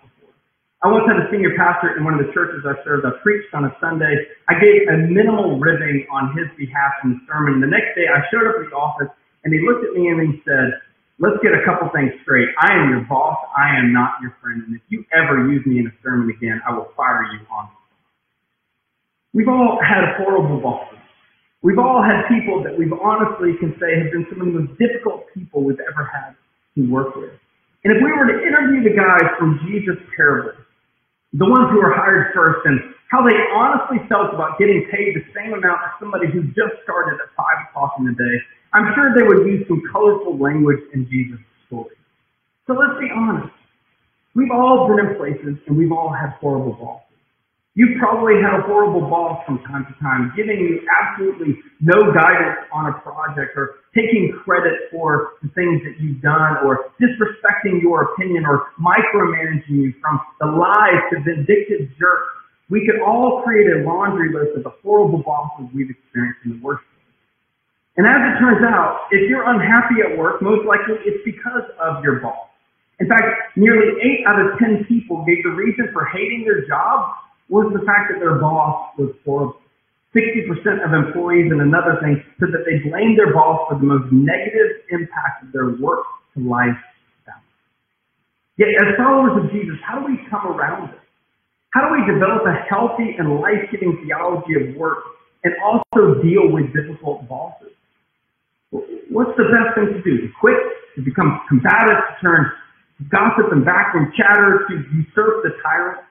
I 0.85 0.93
once 0.93 1.09
had 1.09 1.17
a 1.17 1.33
senior 1.33 1.57
pastor 1.57 1.97
in 1.97 2.05
one 2.05 2.13
of 2.13 2.21
the 2.21 2.29
churches 2.37 2.61
I 2.69 2.77
served. 2.85 3.09
I 3.09 3.17
preached 3.25 3.49
on 3.57 3.65
a 3.65 3.73
Sunday. 3.81 4.13
I 4.53 4.61
gave 4.61 4.85
a 4.93 5.09
minimal 5.09 5.57
ribbing 5.57 6.05
on 6.13 6.37
his 6.37 6.45
behalf 6.61 6.93
in 7.01 7.17
the 7.17 7.21
sermon. 7.25 7.65
The 7.65 7.73
next 7.73 7.97
day 7.97 8.05
I 8.05 8.21
showed 8.29 8.45
up 8.45 8.61
at 8.61 8.69
the 8.69 8.77
office 8.77 9.09
and 9.49 9.57
he 9.57 9.65
looked 9.65 9.81
at 9.89 9.97
me 9.97 10.13
and 10.13 10.21
he 10.21 10.45
said, 10.45 10.77
let's 11.17 11.41
get 11.41 11.57
a 11.57 11.65
couple 11.65 11.89
things 11.97 12.13
straight. 12.21 12.53
I 12.61 12.77
am 12.77 12.93
your 12.93 13.09
boss. 13.09 13.41
I 13.57 13.81
am 13.81 13.97
not 13.97 14.21
your 14.21 14.37
friend. 14.45 14.61
And 14.61 14.77
if 14.77 14.85
you 14.93 15.09
ever 15.17 15.49
use 15.49 15.65
me 15.65 15.81
in 15.81 15.89
a 15.89 15.95
sermon 16.05 16.29
again, 16.29 16.61
I 16.69 16.77
will 16.77 16.93
fire 16.93 17.33
you 17.33 17.41
on 17.49 17.73
the 17.73 17.77
spot. 17.81 18.05
We've 19.33 19.49
all 19.49 19.81
had 19.81 20.21
horrible 20.21 20.61
bosses. 20.61 21.01
We've 21.65 21.81
all 21.81 22.05
had 22.05 22.29
people 22.29 22.61
that 22.61 22.77
we've 22.77 22.93
honestly 22.93 23.57
can 23.57 23.73
say 23.81 24.05
have 24.05 24.13
been 24.13 24.29
some 24.29 24.45
of 24.45 24.53
the 24.53 24.69
most 24.69 24.77
difficult 24.77 25.33
people 25.33 25.65
we've 25.65 25.81
ever 25.81 26.05
had 26.05 26.37
to 26.77 26.85
work 26.93 27.17
with. 27.17 27.33
And 27.89 27.97
if 27.97 28.05
we 28.05 28.13
were 28.13 28.29
to 28.29 28.37
interview 28.45 28.85
the 28.85 28.93
guys 28.93 29.33
from 29.41 29.65
Jesus' 29.65 29.97
parable, 30.13 30.61
the 31.35 31.45
ones 31.45 31.67
who 31.75 31.83
were 31.83 31.91
hired 31.91 32.31
first 32.31 32.63
and 32.65 32.95
how 33.11 33.27
they 33.27 33.35
honestly 33.55 33.99
felt 34.09 34.33
about 34.33 34.59
getting 34.59 34.87
paid 34.91 35.19
the 35.19 35.25
same 35.35 35.53
amount 35.53 35.83
as 35.83 35.93
somebody 35.99 36.31
who 36.31 36.47
just 36.55 36.79
started 36.87 37.19
at 37.19 37.29
five 37.35 37.67
o'clock 37.69 37.95
in 37.99 38.07
the 38.07 38.15
day, 38.15 38.37
I'm 38.73 38.95
sure 38.95 39.15
they 39.15 39.27
would 39.27 39.47
use 39.47 39.67
some 39.67 39.83
colorful 39.91 40.39
language 40.39 40.83
in 40.95 41.07
Jesus' 41.11 41.43
story. 41.67 41.95
So 42.67 42.75
let's 42.75 42.99
be 42.99 43.11
honest. 43.15 43.55
We've 44.35 44.51
all 44.51 44.89
been 44.89 44.99
in 44.99 45.15
places 45.15 45.59
and 45.67 45.77
we've 45.77 45.93
all 45.93 46.11
had 46.11 46.35
horrible 46.41 46.75
bosses. 46.75 47.04
You've 47.75 47.99
probably 47.99 48.39
had 48.39 48.55
a 48.55 48.63
horrible 48.71 49.03
boss 49.11 49.43
from 49.43 49.59
time 49.67 49.83
to 49.91 49.95
time, 49.99 50.31
giving 50.39 50.63
you 50.63 50.79
absolutely 50.87 51.59
no 51.83 52.15
guidance 52.15 52.71
on 52.71 52.87
a 52.87 52.95
project 53.03 53.59
or 53.59 53.83
taking 53.91 54.31
credit 54.47 54.95
for 54.95 55.35
the 55.43 55.51
things 55.59 55.83
that 55.83 55.99
you've 55.99 56.23
done 56.23 56.63
or 56.63 56.95
disrespecting 57.03 57.83
your 57.83 58.15
opinion 58.15 58.47
or 58.47 58.71
micromanaging 58.79 59.91
you 59.91 59.93
from 59.99 60.23
the 60.39 60.47
lies 60.55 61.03
to 61.11 61.19
vindictive 61.27 61.91
jerks. 61.99 62.31
We 62.71 62.87
could 62.87 63.03
all 63.03 63.43
create 63.43 63.67
a 63.67 63.83
laundry 63.83 64.31
list 64.31 64.55
of 64.55 64.63
the 64.63 64.75
horrible 64.87 65.27
bosses 65.27 65.67
we've 65.75 65.91
experienced 65.91 66.47
in 66.47 66.55
the 66.55 66.63
workplace. 66.63 66.95
And 67.99 68.07
as 68.07 68.23
it 68.23 68.35
turns 68.39 68.63
out, 68.71 69.11
if 69.11 69.27
you're 69.27 69.51
unhappy 69.51 69.99
at 70.07 70.15
work, 70.15 70.39
most 70.39 70.63
likely 70.63 71.03
it's 71.03 71.27
because 71.27 71.67
of 71.83 72.05
your 72.07 72.23
boss. 72.23 72.55
In 73.01 73.11
fact, 73.11 73.59
nearly 73.59 73.99
8 74.23 74.31
out 74.31 74.39
of 74.39 74.59
10 74.63 74.87
people 74.87 75.27
gave 75.27 75.43
the 75.43 75.51
reason 75.51 75.91
for 75.93 76.07
hating 76.15 76.47
their 76.47 76.63
job 76.71 77.11
was 77.49 77.71
the 77.73 77.85
fact 77.85 78.13
that 78.13 78.21
their 78.21 78.37
boss 78.41 78.95
was 78.99 79.13
horrible. 79.25 79.61
60% 80.15 80.47
of 80.87 80.95
employees 80.95 81.51
and 81.51 81.61
another 81.61 81.99
thing 82.01 82.23
said 82.39 82.55
that 82.55 82.63
they 82.63 82.79
blamed 82.89 83.19
their 83.19 83.35
boss 83.35 83.67
for 83.69 83.75
the 83.75 83.85
most 83.85 84.13
negative 84.13 84.87
impact 84.91 85.43
of 85.43 85.51
their 85.51 85.75
work 85.83 86.07
to 86.35 86.41
life 86.41 86.79
balance. 87.27 87.43
Yet 88.57 88.71
as 88.79 88.95
followers 88.97 89.43
of 89.43 89.51
Jesus, 89.51 89.75
how 89.83 89.99
do 89.99 90.07
we 90.07 90.19
come 90.31 90.47
around 90.47 90.95
this? 90.95 91.03
How 91.75 91.91
do 91.91 91.99
we 91.99 92.07
develop 92.07 92.47
a 92.47 92.55
healthy 92.71 93.19
and 93.19 93.43
life-giving 93.43 94.07
theology 94.07 94.55
of 94.55 94.77
work 94.79 95.03
and 95.43 95.53
also 95.59 96.23
deal 96.23 96.47
with 96.47 96.71
difficult 96.71 97.27
bosses? 97.27 97.75
What's 99.11 99.35
the 99.37 99.51
best 99.51 99.75
thing 99.75 99.99
to 99.99 100.03
do? 100.03 100.23
To 100.23 100.31
quit? 100.39 100.59
To 100.95 101.03
become 101.03 101.43
combative? 101.49 101.99
To 101.99 102.15
turn 102.23 102.47
gossip 103.11 103.51
and 103.51 103.65
backroom 103.65 104.15
chatter? 104.15 104.63
To 104.71 104.75
usurp 104.95 105.43
the 105.43 105.51
tyrant? 105.59 106.07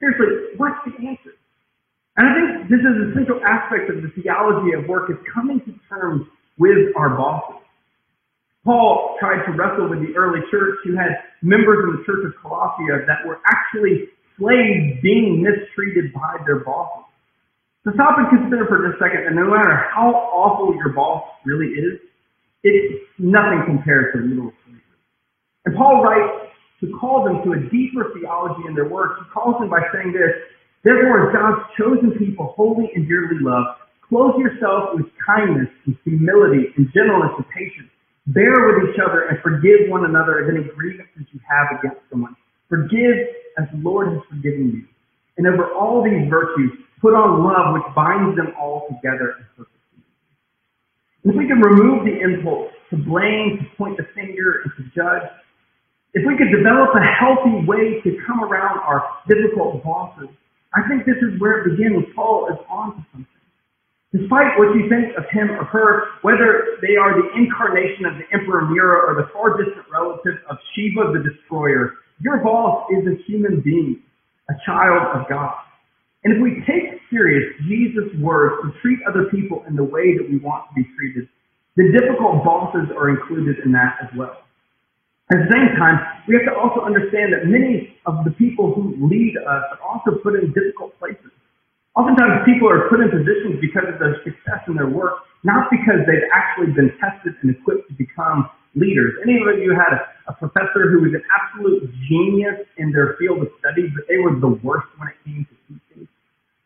Seriously, 0.00 0.56
what's 0.56 0.76
the 0.84 0.92
answer? 1.06 1.32
And 2.16 2.24
I 2.24 2.32
think 2.32 2.68
this 2.68 2.80
is 2.80 2.96
a 2.96 3.14
central 3.14 3.40
aspect 3.44 3.88
of 3.92 4.00
the 4.00 4.08
theology 4.16 4.72
of 4.72 4.88
work 4.88 5.10
is 5.10 5.16
coming 5.32 5.60
to 5.64 5.72
terms 5.88 6.26
with 6.58 6.92
our 6.96 7.16
bosses. 7.16 7.60
Paul 8.64 9.16
tried 9.20 9.44
to 9.46 9.52
wrestle 9.52 9.88
with 9.88 10.00
the 10.00 10.16
early 10.16 10.40
church 10.50 10.80
who 10.84 10.96
had 10.96 11.22
members 11.40 11.84
in 11.86 12.00
the 12.00 12.02
church 12.04 12.26
of 12.26 12.34
Colossia 12.42 13.06
that 13.06 13.22
were 13.24 13.38
actually 13.46 14.10
slaves 14.36 14.98
being 15.02 15.44
mistreated 15.44 16.12
by 16.12 16.36
their 16.44 16.60
bosses. 16.64 17.04
So 17.84 17.92
stop 17.94 18.18
and 18.18 18.26
consider 18.28 18.66
for 18.66 18.82
just 18.82 18.98
a 18.98 19.04
second 19.04 19.30
that 19.30 19.34
no 19.38 19.46
matter 19.46 19.86
how 19.94 20.10
awful 20.34 20.74
your 20.74 20.90
boss 20.90 21.22
really 21.44 21.70
is, 21.78 22.00
it's 22.64 23.06
nothing 23.18 23.62
compared 23.64 24.12
to 24.14 24.26
literal 24.26 24.50
slavery. 24.66 24.82
And 25.64 25.76
Paul 25.76 26.02
writes 26.02 26.50
to 26.80 26.92
call 26.98 27.24
them 27.24 27.42
to 27.44 27.52
a 27.56 27.60
deeper 27.70 28.12
theology 28.12 28.62
in 28.68 28.74
their 28.74 28.88
work. 28.88 29.18
He 29.18 29.24
calls 29.32 29.56
them 29.58 29.70
by 29.70 29.80
saying 29.92 30.12
this, 30.12 30.32
Therefore, 30.84 31.32
God's 31.32 31.66
chosen 31.78 32.12
people, 32.18 32.54
holy 32.56 32.90
and 32.94 33.08
dearly 33.08 33.40
loved, 33.40 33.80
clothe 34.06 34.38
yourself 34.38 34.94
with 34.94 35.06
kindness 35.24 35.68
and 35.86 35.96
humility 36.04 36.70
and 36.76 36.86
gentleness 36.94 37.34
and 37.36 37.46
patience. 37.50 37.90
Bear 38.28 38.54
with 38.70 38.90
each 38.90 39.00
other 39.02 39.26
and 39.28 39.38
forgive 39.42 39.88
one 39.88 40.04
another 40.04 40.42
of 40.42 40.54
any 40.54 40.62
grievances 40.62 41.26
you 41.32 41.40
have 41.48 41.78
against 41.78 42.02
someone. 42.10 42.36
Forgive 42.68 43.34
as 43.58 43.66
the 43.72 43.78
Lord 43.78 44.12
has 44.12 44.22
forgiven 44.28 44.70
you. 44.70 44.84
And 45.38 45.46
over 45.46 45.72
all 45.74 46.02
these 46.04 46.28
virtues, 46.30 46.72
put 47.00 47.14
on 47.14 47.42
love 47.42 47.74
which 47.74 47.94
binds 47.94 48.36
them 48.36 48.54
all 48.58 48.86
together 48.88 49.38
in 49.38 49.46
perfect 49.56 49.76
if 51.26 51.34
we 51.34 51.46
can 51.46 51.58
remove 51.58 52.04
the 52.06 52.20
impulse 52.22 52.70
to 52.90 52.96
blame, 52.96 53.58
to 53.58 53.76
point 53.76 53.96
the 53.96 54.06
finger, 54.14 54.62
and 54.62 54.72
to 54.78 54.82
judge, 54.94 55.26
if 56.16 56.24
we 56.24 56.32
could 56.40 56.48
develop 56.48 56.96
a 56.96 57.04
healthy 57.04 57.60
way 57.68 58.00
to 58.00 58.16
come 58.24 58.40
around 58.40 58.80
our 58.80 59.04
difficult 59.28 59.84
bosses, 59.84 60.32
I 60.72 60.80
think 60.88 61.04
this 61.04 61.20
is 61.20 61.36
where 61.36 61.60
it 61.60 61.76
begins. 61.76 62.08
Paul 62.16 62.48
is 62.48 62.56
on 62.72 62.96
to 62.96 63.00
something. 63.12 63.36
Despite 64.16 64.56
what 64.56 64.72
you 64.72 64.88
think 64.88 65.12
of 65.20 65.28
him 65.28 65.52
or 65.52 65.68
her, 65.68 66.16
whether 66.24 66.80
they 66.80 66.96
are 66.96 67.20
the 67.20 67.28
incarnation 67.36 68.08
of 68.08 68.16
the 68.16 68.24
Emperor 68.32 68.64
Nero 68.72 69.04
or 69.04 69.12
the 69.20 69.28
far 69.28 69.60
distant 69.60 69.84
relative 69.92 70.40
of 70.48 70.56
Shiva 70.72 71.12
the 71.12 71.20
Destroyer, 71.20 72.00
your 72.24 72.40
boss 72.40 72.88
is 72.96 73.04
a 73.04 73.20
human 73.28 73.60
being, 73.60 74.00
a 74.48 74.54
child 74.64 75.20
of 75.20 75.28
God. 75.28 75.52
And 76.24 76.32
if 76.32 76.40
we 76.40 76.64
take 76.64 76.96
serious 77.12 77.44
Jesus' 77.68 78.08
words 78.24 78.56
to 78.64 78.72
treat 78.80 79.00
other 79.04 79.28
people 79.28 79.64
in 79.68 79.76
the 79.76 79.84
way 79.84 80.16
that 80.16 80.24
we 80.24 80.38
want 80.38 80.64
to 80.70 80.80
be 80.80 80.88
treated, 80.96 81.28
the 81.76 81.92
difficult 81.92 82.40
bosses 82.40 82.88
are 82.96 83.10
included 83.10 83.60
in 83.66 83.72
that 83.72 84.00
as 84.00 84.08
well. 84.16 84.45
At 85.26 85.42
the 85.42 85.50
same 85.50 85.74
time, 85.74 85.98
we 86.30 86.38
have 86.38 86.46
to 86.46 86.54
also 86.54 86.86
understand 86.86 87.34
that 87.34 87.50
many 87.50 87.98
of 88.06 88.22
the 88.22 88.30
people 88.38 88.70
who 88.70 88.94
lead 89.10 89.34
us 89.42 89.62
are 89.74 89.82
also 89.82 90.22
put 90.22 90.38
in 90.38 90.54
difficult 90.54 90.94
places. 91.02 91.34
Oftentimes 91.98 92.46
people 92.46 92.70
are 92.70 92.86
put 92.86 93.02
in 93.02 93.10
positions 93.10 93.58
because 93.58 93.90
of 93.90 93.98
their 93.98 94.22
success 94.22 94.62
in 94.70 94.78
their 94.78 94.86
work, 94.86 95.26
not 95.42 95.66
because 95.66 96.06
they've 96.06 96.30
actually 96.30 96.70
been 96.78 96.94
tested 97.02 97.34
and 97.42 97.50
equipped 97.50 97.90
to 97.90 97.94
become 97.98 98.46
leaders. 98.78 99.18
Any 99.26 99.42
of 99.42 99.58
you 99.58 99.74
had 99.74 99.98
a, 99.98 100.30
a 100.30 100.34
professor 100.38 100.94
who 100.94 101.02
was 101.02 101.10
an 101.10 101.24
absolute 101.26 101.90
genius 102.06 102.62
in 102.78 102.94
their 102.94 103.18
field 103.18 103.42
of 103.42 103.50
study, 103.58 103.90
but 103.90 104.06
they 104.06 104.22
were 104.22 104.38
the 104.38 104.54
worst 104.62 104.86
when 104.94 105.10
it 105.10 105.18
came 105.26 105.42
to 105.42 105.54
teaching. 105.66 106.06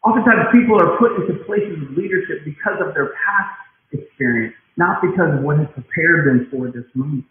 Oftentimes 0.05 0.53
people 0.53 0.77
are 0.77 1.01
put 1.01 1.17
into 1.17 1.41
places 1.49 1.81
of 1.81 1.97
leadership 1.97 2.45
because 2.45 2.77
of 2.85 2.93
their 2.93 3.17
past 3.25 3.57
experience, 3.97 4.53
not 4.77 5.01
because 5.01 5.33
of 5.33 5.41
what 5.41 5.57
has 5.57 5.71
prepared 5.73 6.29
them 6.29 6.51
for 6.53 6.69
this 6.69 6.85
moment. 6.93 7.25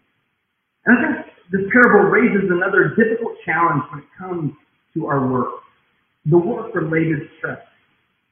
And 0.90 0.98
I 0.98 1.02
think 1.06 1.30
this 1.54 1.62
parable 1.70 2.10
raises 2.10 2.50
another 2.50 2.98
difficult 2.98 3.38
challenge 3.46 3.86
when 3.94 4.02
it 4.02 4.10
comes 4.18 4.58
to 4.98 5.06
our 5.06 5.22
work, 5.30 5.62
the 6.26 6.42
work-related 6.42 7.30
stress. 7.38 7.62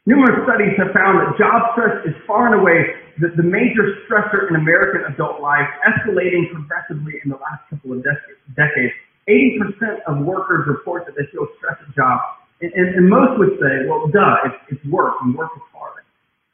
Numerous 0.10 0.42
studies 0.42 0.74
have 0.82 0.90
found 0.90 1.22
that 1.22 1.38
job 1.38 1.78
stress 1.78 2.02
is 2.10 2.18
far 2.26 2.50
and 2.50 2.58
away 2.58 2.98
the, 3.22 3.30
the 3.38 3.46
major 3.46 4.02
stressor 4.10 4.50
in 4.50 4.58
American 4.58 5.06
adult 5.14 5.38
life, 5.38 5.70
escalating 5.86 6.50
progressively 6.50 7.22
in 7.22 7.30
the 7.30 7.38
last 7.38 7.62
couple 7.70 7.94
of 7.94 8.02
decades. 8.02 8.96
80% 9.30 10.02
of 10.08 10.26
workers 10.26 10.66
report 10.66 11.06
that 11.06 11.14
they 11.14 11.30
feel 11.30 11.46
stressed 11.62 11.84
at 11.86 11.94
jobs. 11.94 12.24
And, 12.64 12.74
and, 12.74 12.88
and 12.96 13.06
most 13.06 13.38
would 13.38 13.60
say, 13.62 13.86
well, 13.86 14.10
duh, 14.10 14.50
it's, 14.50 14.80
it's 14.80 14.86
work, 14.90 15.14
and 15.22 15.36
work 15.36 15.52
is 15.54 15.68
hard. 15.76 16.02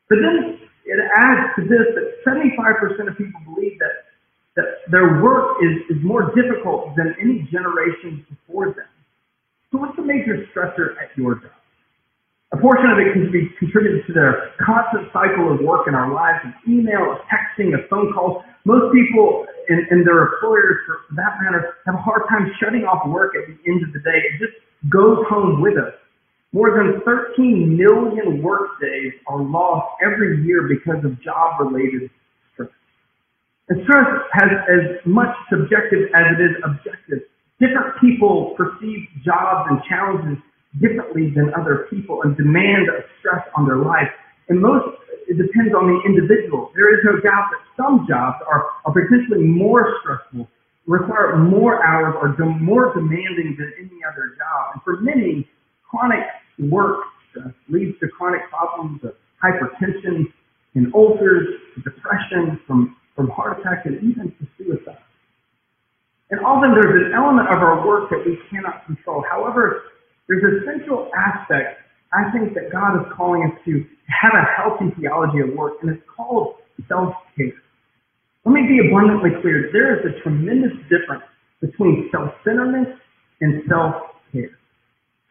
But 0.09 0.19
then 0.19 0.59
it 0.83 0.99
adds 0.99 1.55
to 1.55 1.61
this 1.63 1.87
that 1.95 2.07
75% 2.27 3.07
of 3.07 3.15
people 3.15 3.39
believe 3.47 3.79
that 3.79 4.11
that 4.55 4.85
their 4.91 5.21
work 5.21 5.57
is, 5.61 5.97
is 5.97 6.03
more 6.03 6.33
difficult 6.35 6.95
than 6.95 7.15
any 7.19 7.47
generation 7.51 8.25
before 8.29 8.73
them. 8.73 8.89
So 9.71 9.79
what's 9.79 9.95
the 9.95 10.05
major 10.05 10.45
stressor 10.53 10.93
at 11.01 11.09
your 11.17 11.35
job? 11.35 11.51
A 12.53 12.57
portion 12.57 12.85
of 12.85 13.01
it 13.01 13.13
can 13.17 13.31
be 13.33 13.49
contributed 13.57 14.05
to 14.05 14.13
the 14.13 14.53
constant 14.61 15.09
cycle 15.09 15.49
of 15.49 15.65
work 15.65 15.87
in 15.87 15.95
our 15.95 16.13
lives 16.13 16.45
of 16.45 16.53
email, 16.69 17.17
of 17.17 17.17
texting, 17.25 17.73
of 17.73 17.89
phone 17.89 18.13
calls. 18.13 18.45
Most 18.63 18.93
people 18.93 19.47
and, 19.69 19.81
and 19.89 20.05
their 20.05 20.29
employers, 20.29 20.77
for 20.85 21.01
that 21.17 21.41
matter, 21.41 21.73
have 21.87 21.95
a 21.95 21.97
hard 21.97 22.29
time 22.29 22.53
shutting 22.61 22.85
off 22.85 23.09
work 23.09 23.33
at 23.33 23.49
the 23.49 23.57
end 23.65 23.81
of 23.81 23.91
the 23.91 23.99
day. 24.05 24.21
It 24.29 24.37
just 24.37 24.53
goes 24.93 25.25
home 25.29 25.61
with 25.61 25.81
us. 25.81 25.97
More 26.53 26.69
than 26.77 27.01
13 27.01 27.75
million 27.75 28.43
work 28.43 28.77
days 28.79 29.13
are 29.25 29.41
lost 29.41 29.89
every 30.05 30.45
year 30.45 30.69
because 30.69 31.03
of 31.03 31.19
job-related 31.23 32.11
and 33.69 33.79
stress 33.83 34.07
has 34.33 34.49
as 34.67 34.83
much 35.05 35.31
subjective 35.49 36.11
as 36.11 36.35
it 36.35 36.39
is 36.43 36.55
objective. 36.67 37.23
Different 37.59 37.95
people 38.01 38.55
perceive 38.57 39.07
jobs 39.23 39.71
and 39.71 39.79
challenges 39.87 40.43
differently 40.81 41.31
than 41.31 41.53
other 41.55 41.87
people 41.89 42.23
and 42.23 42.35
demand 42.35 42.89
of 42.89 43.07
stress 43.19 43.45
on 43.55 43.65
their 43.65 43.77
life. 43.79 44.09
And 44.49 44.59
most, 44.59 44.99
it 45.29 45.37
depends 45.39 45.71
on 45.71 45.87
the 45.87 45.97
individual. 46.03 46.71
There 46.75 46.91
is 46.91 47.05
no 47.05 47.21
doubt 47.23 47.47
that 47.55 47.61
some 47.79 48.05
jobs 48.09 48.43
are, 48.51 48.67
are 48.83 48.91
potentially 48.91 49.47
more 49.47 49.95
stressful, 50.01 50.49
require 50.85 51.37
more 51.37 51.85
hours, 51.85 52.15
or 52.19 52.35
de- 52.35 52.59
more 52.59 52.93
demanding 52.93 53.55
than 53.55 53.71
any 53.79 54.03
other 54.03 54.35
job. 54.35 54.75
And 54.75 54.83
for 54.83 54.99
many, 54.99 55.47
chronic 55.87 56.27
work 56.59 56.99
stress 57.29 57.53
leads 57.69 57.97
to 58.01 58.09
chronic 58.09 58.41
problems 58.49 58.99
of 59.05 59.15
hypertension 59.39 60.27
and 60.75 60.93
ulcers, 60.93 61.47
depression, 61.85 62.59
from 62.67 62.97
from 63.15 63.29
heart 63.29 63.59
attack 63.59 63.85
and 63.85 63.97
even 63.97 64.33
to 64.39 64.47
suicide. 64.57 64.97
And 66.31 66.41
often 66.41 66.73
there's 66.73 67.05
an 67.05 67.13
element 67.33 67.49
of 67.55 67.61
our 67.61 67.85
work 67.85 68.09
that 68.09 68.21
we 68.25 68.37
cannot 68.49 68.85
control. 68.85 69.23
However, 69.29 69.83
there's 70.27 70.43
a 70.43 70.65
central 70.65 71.09
aspect 71.17 71.81
I 72.13 72.29
think 72.29 72.53
that 72.53 72.69
God 72.71 73.01
is 73.01 73.09
calling 73.17 73.41
us 73.49 73.57
to 73.65 73.83
have 74.05 74.37
a 74.37 74.45
healthy 74.53 74.93
theology 75.01 75.41
of 75.41 75.57
work, 75.57 75.81
and 75.81 75.89
it's 75.89 76.05
called 76.05 76.61
self-care. 76.87 77.57
Let 78.45 78.53
me 78.53 78.69
be 78.69 78.85
abundantly 78.85 79.31
clear. 79.41 79.73
There 79.73 79.97
is 79.97 80.13
a 80.13 80.21
tremendous 80.21 80.77
difference 80.93 81.25
between 81.59 82.09
self-centeredness 82.13 83.01
and 83.41 83.63
self-care. 83.65 84.53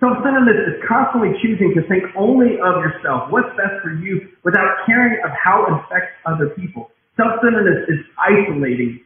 Self-centeredness 0.00 0.74
is 0.74 0.82
constantly 0.90 1.38
choosing 1.38 1.70
to 1.78 1.86
think 1.86 2.02
only 2.18 2.58
of 2.58 2.82
yourself, 2.82 3.30
what's 3.30 3.54
best 3.54 3.78
for 3.78 3.94
you, 3.94 4.34
without 4.42 4.82
caring 4.84 5.22
of 5.22 5.30
how 5.38 5.62
it 5.62 5.72
affects 5.86 6.18
other 6.26 6.50
people. 6.58 6.90
Self-centeredness 7.14 7.86
is 7.94 8.02
isolating. 8.18 8.98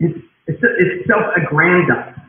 It's, 0.00 0.16
it's, 0.48 0.62
it's 0.64 1.04
self-aggrandizing. 1.04 2.19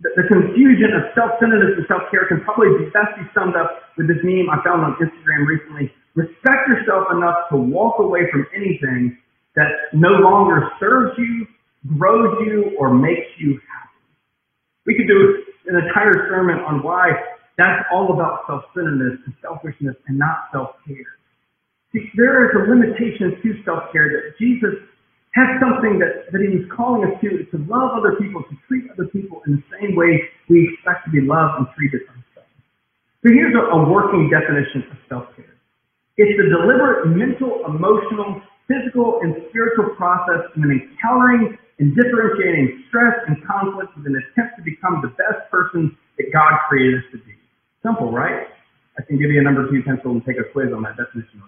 The, 0.00 0.24
confusion 0.30 0.94
of 0.94 1.10
self-centeredness 1.14 1.82
and 1.82 1.86
self-care 1.90 2.30
can 2.30 2.40
probably 2.46 2.70
be 2.78 2.90
best 2.94 3.18
be 3.18 3.26
summed 3.34 3.58
up 3.58 3.90
with 3.98 4.06
this 4.06 4.22
meme 4.22 4.46
I 4.46 4.62
found 4.62 4.86
on 4.86 4.94
Instagram 5.02 5.46
recently. 5.46 5.90
Respect 6.14 6.70
yourself 6.70 7.10
enough 7.10 7.50
to 7.50 7.56
walk 7.56 7.98
away 7.98 8.30
from 8.30 8.46
anything 8.54 9.18
that 9.56 9.90
no 9.92 10.22
longer 10.22 10.70
serves 10.78 11.18
you, 11.18 11.46
grows 11.98 12.38
you, 12.46 12.76
or 12.78 12.94
makes 12.94 13.26
you 13.38 13.58
happy. 13.66 13.98
We 14.86 14.94
could 14.94 15.08
do 15.10 15.42
an 15.66 15.76
entire 15.76 16.30
sermon 16.30 16.62
on 16.62 16.82
why 16.82 17.10
that's 17.58 17.82
all 17.90 18.14
about 18.14 18.46
self-centeredness 18.46 19.18
and 19.26 19.34
selfishness 19.42 19.96
and 20.06 20.18
not 20.18 20.46
self-care. 20.52 21.18
See, 21.92 22.06
there 22.14 22.46
is 22.46 22.54
a 22.54 22.70
limitation 22.70 23.34
to 23.42 23.48
self-care 23.64 24.08
that 24.14 24.38
Jesus 24.38 24.78
has 25.36 25.60
something 25.60 26.00
that, 26.00 26.32
that 26.32 26.40
he 26.40 26.48
was 26.48 26.64
calling 26.72 27.04
us 27.04 27.14
to, 27.20 27.44
to 27.52 27.56
love 27.68 27.92
other 27.94 28.16
people, 28.16 28.40
to 28.48 28.54
treat 28.66 28.88
other 28.90 29.06
people 29.12 29.42
in 29.46 29.60
the 29.60 29.64
same 29.76 29.92
way 29.94 30.24
we 30.48 30.72
expect 30.72 31.04
to 31.04 31.10
be 31.12 31.20
loved 31.20 31.60
and 31.60 31.66
treated 31.76 32.08
ourselves. 32.08 32.52
So 33.20 33.28
here's 33.28 33.52
a, 33.52 33.64
a 33.76 33.78
working 33.84 34.32
definition 34.32 34.88
of 34.88 34.96
self-care. 35.08 35.54
It's 36.16 36.34
the 36.34 36.48
deliberate 36.50 37.12
mental, 37.14 37.62
emotional, 37.68 38.42
physical, 38.66 39.20
and 39.22 39.36
spiritual 39.50 39.94
process 39.94 40.50
of 40.50 40.58
encountering 40.58 41.56
and 41.78 41.94
differentiating 41.94 42.84
stress 42.88 43.14
and 43.28 43.38
conflict 43.46 43.94
with 43.94 44.06
an 44.06 44.18
attempt 44.18 44.58
to 44.58 44.62
become 44.64 44.98
the 45.04 45.14
best 45.14 45.46
person 45.50 45.94
that 46.18 46.26
God 46.32 46.50
created 46.68 46.98
us 46.98 47.06
to 47.12 47.18
be. 47.22 47.38
Simple, 47.84 48.10
right? 48.10 48.50
I 48.98 49.02
can 49.06 49.14
give 49.18 49.30
you 49.30 49.38
a 49.38 49.44
number 49.44 49.70
two 49.70 49.82
pencil 49.86 50.10
and 50.10 50.24
take 50.26 50.42
a 50.42 50.50
quiz 50.50 50.74
on 50.74 50.82
that 50.82 50.98
definition 50.98 51.38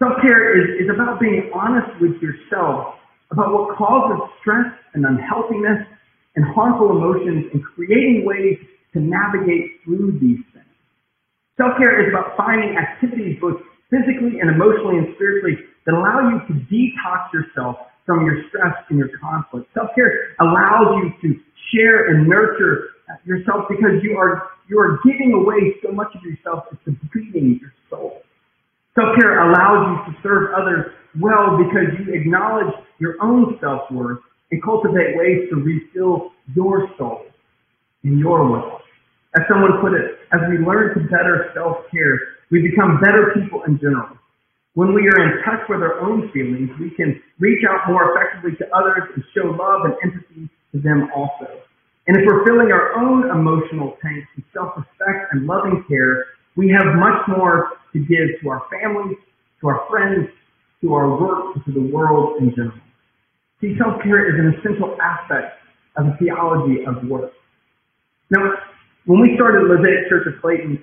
Self-care 0.00 0.56
is, 0.56 0.80
is 0.80 0.88
about 0.88 1.20
being 1.20 1.52
honest 1.52 1.92
with 2.00 2.16
yourself 2.24 2.96
about 3.30 3.52
what 3.52 3.76
causes 3.76 4.16
stress 4.40 4.72
and 4.94 5.04
unhealthiness 5.04 5.84
and 6.36 6.44
harmful 6.56 6.90
emotions 6.90 7.52
and 7.52 7.62
creating 7.62 8.24
ways 8.24 8.56
to 8.94 8.98
navigate 8.98 9.76
through 9.84 10.16
these 10.16 10.40
things. 10.56 10.74
Self-care 11.60 12.00
is 12.00 12.08
about 12.16 12.32
finding 12.34 12.80
activities 12.80 13.36
both 13.44 13.60
physically 13.92 14.40
and 14.40 14.48
emotionally 14.48 14.98
and 14.98 15.12
spiritually 15.14 15.60
that 15.84 15.92
allow 15.92 16.32
you 16.32 16.40
to 16.48 16.54
detox 16.72 17.28
yourself 17.36 17.76
from 18.06 18.24
your 18.24 18.42
stress 18.48 18.74
and 18.88 18.98
your 18.98 19.12
conflict. 19.20 19.68
Self-care 19.74 20.34
allows 20.40 20.96
you 20.96 21.12
to 21.20 21.28
share 21.76 22.08
and 22.08 22.26
nurture 22.26 22.96
yourself 23.26 23.68
because 23.68 24.00
you 24.02 24.16
are 24.16 24.48
you 24.68 24.78
are 24.78 24.98
giving 25.04 25.34
away 25.34 25.76
so 25.84 25.92
much 25.92 26.14
of 26.14 26.22
yourself, 26.22 26.64
it's 26.72 26.80
depleting 26.86 27.58
your 27.60 27.74
soul. 27.90 28.22
Self-care 29.00 29.48
allows 29.48 29.80
you 29.88 30.12
to 30.12 30.18
serve 30.22 30.52
others 30.52 30.92
well 31.20 31.56
because 31.56 31.88
you 31.96 32.12
acknowledge 32.12 32.74
your 32.98 33.16
own 33.22 33.56
self-worth 33.60 34.20
and 34.50 34.62
cultivate 34.62 35.16
ways 35.16 35.48
to 35.48 35.56
refill 35.56 36.32
your 36.54 36.90
soul 36.98 37.24
and 38.04 38.18
your 38.18 38.44
will. 38.44 38.80
As 39.38 39.46
someone 39.48 39.80
put 39.80 39.94
it, 39.94 40.20
as 40.32 40.40
we 40.50 40.58
learn 40.58 40.92
to 40.94 41.00
better 41.08 41.50
self-care, 41.54 42.44
we 42.50 42.60
become 42.60 43.00
better 43.00 43.32
people 43.40 43.62
in 43.66 43.78
general. 43.78 44.18
When 44.74 44.92
we 44.92 45.08
are 45.08 45.20
in 45.24 45.44
touch 45.44 45.64
with 45.68 45.80
our 45.80 46.00
own 46.00 46.30
feelings, 46.32 46.68
we 46.78 46.90
can 46.90 47.22
reach 47.38 47.64
out 47.70 47.88
more 47.88 48.12
effectively 48.12 48.56
to 48.58 48.76
others 48.76 49.08
and 49.14 49.24
show 49.34 49.48
love 49.48 49.88
and 49.88 49.94
empathy 50.04 50.50
to 50.72 50.80
them 50.80 51.08
also. 51.14 51.48
And 52.06 52.18
if 52.18 52.22
we're 52.26 52.44
filling 52.44 52.70
our 52.70 52.98
own 52.98 53.30
emotional 53.30 53.96
tanks 54.02 54.28
with 54.36 54.44
self-respect 54.52 55.32
and 55.32 55.46
loving 55.46 55.84
care, 55.88 56.26
we 56.56 56.68
have 56.68 56.96
much 56.96 57.22
more 57.28 57.79
to 57.92 57.98
give 57.98 58.40
to 58.42 58.48
our 58.48 58.62
families, 58.70 59.16
to 59.60 59.68
our 59.68 59.86
friends, 59.88 60.28
to 60.82 60.94
our 60.94 61.20
work, 61.20 61.56
and 61.56 61.64
to 61.64 61.72
the 61.72 61.86
world 61.92 62.40
in 62.40 62.50
general. 62.50 62.80
See, 63.60 63.76
self-care 63.76 64.32
is 64.32 64.40
an 64.40 64.54
essential 64.58 64.96
aspect 65.02 65.60
of 65.96 66.06
the 66.06 66.16
theology 66.18 66.84
of 66.86 67.04
work. 67.08 67.32
Now, 68.30 68.56
when 69.04 69.20
we 69.20 69.34
started 69.36 69.68
Mosaic 69.68 70.08
Church 70.08 70.26
of 70.32 70.40
Clayton, 70.40 70.82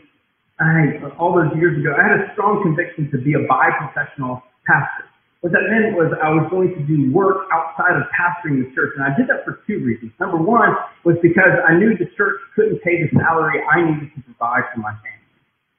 I, 0.60 1.02
all 1.18 1.34
those 1.34 1.54
years 1.58 1.78
ago, 1.80 1.94
I 1.94 2.02
had 2.02 2.18
a 2.22 2.34
strong 2.34 2.62
conviction 2.62 3.10
to 3.12 3.18
be 3.18 3.34
a 3.34 3.46
bi-professional 3.48 4.42
pastor. 4.66 5.06
What 5.42 5.54
that 5.54 5.70
meant 5.70 5.94
was 5.94 6.10
I 6.18 6.34
was 6.34 6.50
going 6.50 6.74
to 6.74 6.82
do 6.90 7.14
work 7.14 7.46
outside 7.54 7.94
of 7.94 8.10
pastoring 8.10 8.58
the 8.66 8.74
church, 8.74 8.98
and 8.98 9.06
I 9.06 9.14
did 9.14 9.30
that 9.30 9.46
for 9.46 9.62
two 9.70 9.86
reasons. 9.86 10.12
Number 10.20 10.38
one 10.38 10.74
was 11.06 11.16
because 11.22 11.62
I 11.62 11.78
knew 11.78 11.94
the 11.94 12.10
church 12.18 12.42
couldn't 12.58 12.82
pay 12.82 13.06
the 13.06 13.10
salary 13.14 13.62
I 13.62 13.86
needed 13.86 14.10
to 14.18 14.22
provide 14.26 14.66
for 14.74 14.82
my 14.82 14.98
family. 14.98 15.17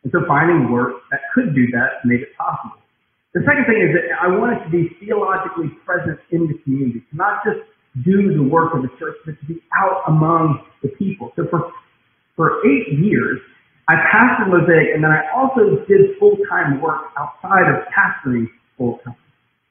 And 0.09 0.25
so 0.25 0.25
finding 0.25 0.73
work 0.73 1.05
that 1.13 1.21
could 1.37 1.53
do 1.53 1.69
that 1.77 2.01
made 2.09 2.25
it 2.25 2.33
possible. 2.41 2.81
The 3.37 3.45
second 3.45 3.69
thing 3.69 3.77
is 3.85 3.93
that 3.93 4.09
I 4.17 4.33
wanted 4.33 4.65
to 4.65 4.71
be 4.73 4.89
theologically 5.05 5.69
present 5.85 6.17
in 6.33 6.49
the 6.49 6.57
community, 6.65 7.05
to 7.13 7.13
not 7.13 7.45
just 7.45 7.61
do 8.09 8.33
the 8.33 8.41
work 8.41 8.73
of 8.73 8.81
the 8.81 8.89
church, 8.97 9.21
but 9.29 9.37
to 9.37 9.45
be 9.45 9.61
out 9.77 10.09
among 10.09 10.65
the 10.81 10.89
people. 10.97 11.37
So 11.37 11.45
for, 11.53 11.69
for 12.41 12.65
eight 12.65 12.97
years, 12.97 13.37
I 13.85 14.01
pastored 14.09 14.49
Mosaic, 14.49 14.97
and 14.97 15.05
then 15.05 15.13
I 15.13 15.29
also 15.37 15.85
did 15.85 16.17
full-time 16.17 16.81
work 16.81 17.13
outside 17.21 17.69
of 17.69 17.85
pastoring 17.93 18.49
full-time. 18.81 19.17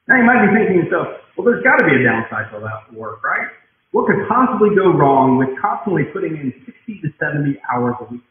Now 0.05 0.21
you 0.21 0.25
might 0.29 0.45
be 0.45 0.53
thinking 0.53 0.85
to 0.85 0.85
yourself, 0.85 1.17
well, 1.33 1.49
there's 1.49 1.65
got 1.65 1.81
to 1.81 1.85
be 1.89 1.97
a 1.97 2.05
downside 2.05 2.53
to 2.53 2.61
that 2.61 2.93
work, 2.93 3.25
right? 3.25 3.49
What 3.89 4.05
could 4.05 4.21
possibly 4.29 4.77
go 4.77 4.93
wrong 4.93 5.41
with 5.41 5.57
constantly 5.57 6.05
putting 6.13 6.37
in 6.37 6.53
60 6.61 7.01
to 7.01 7.09
70 7.17 7.57
hours 7.73 7.97
a 8.05 8.13
week? 8.13 8.26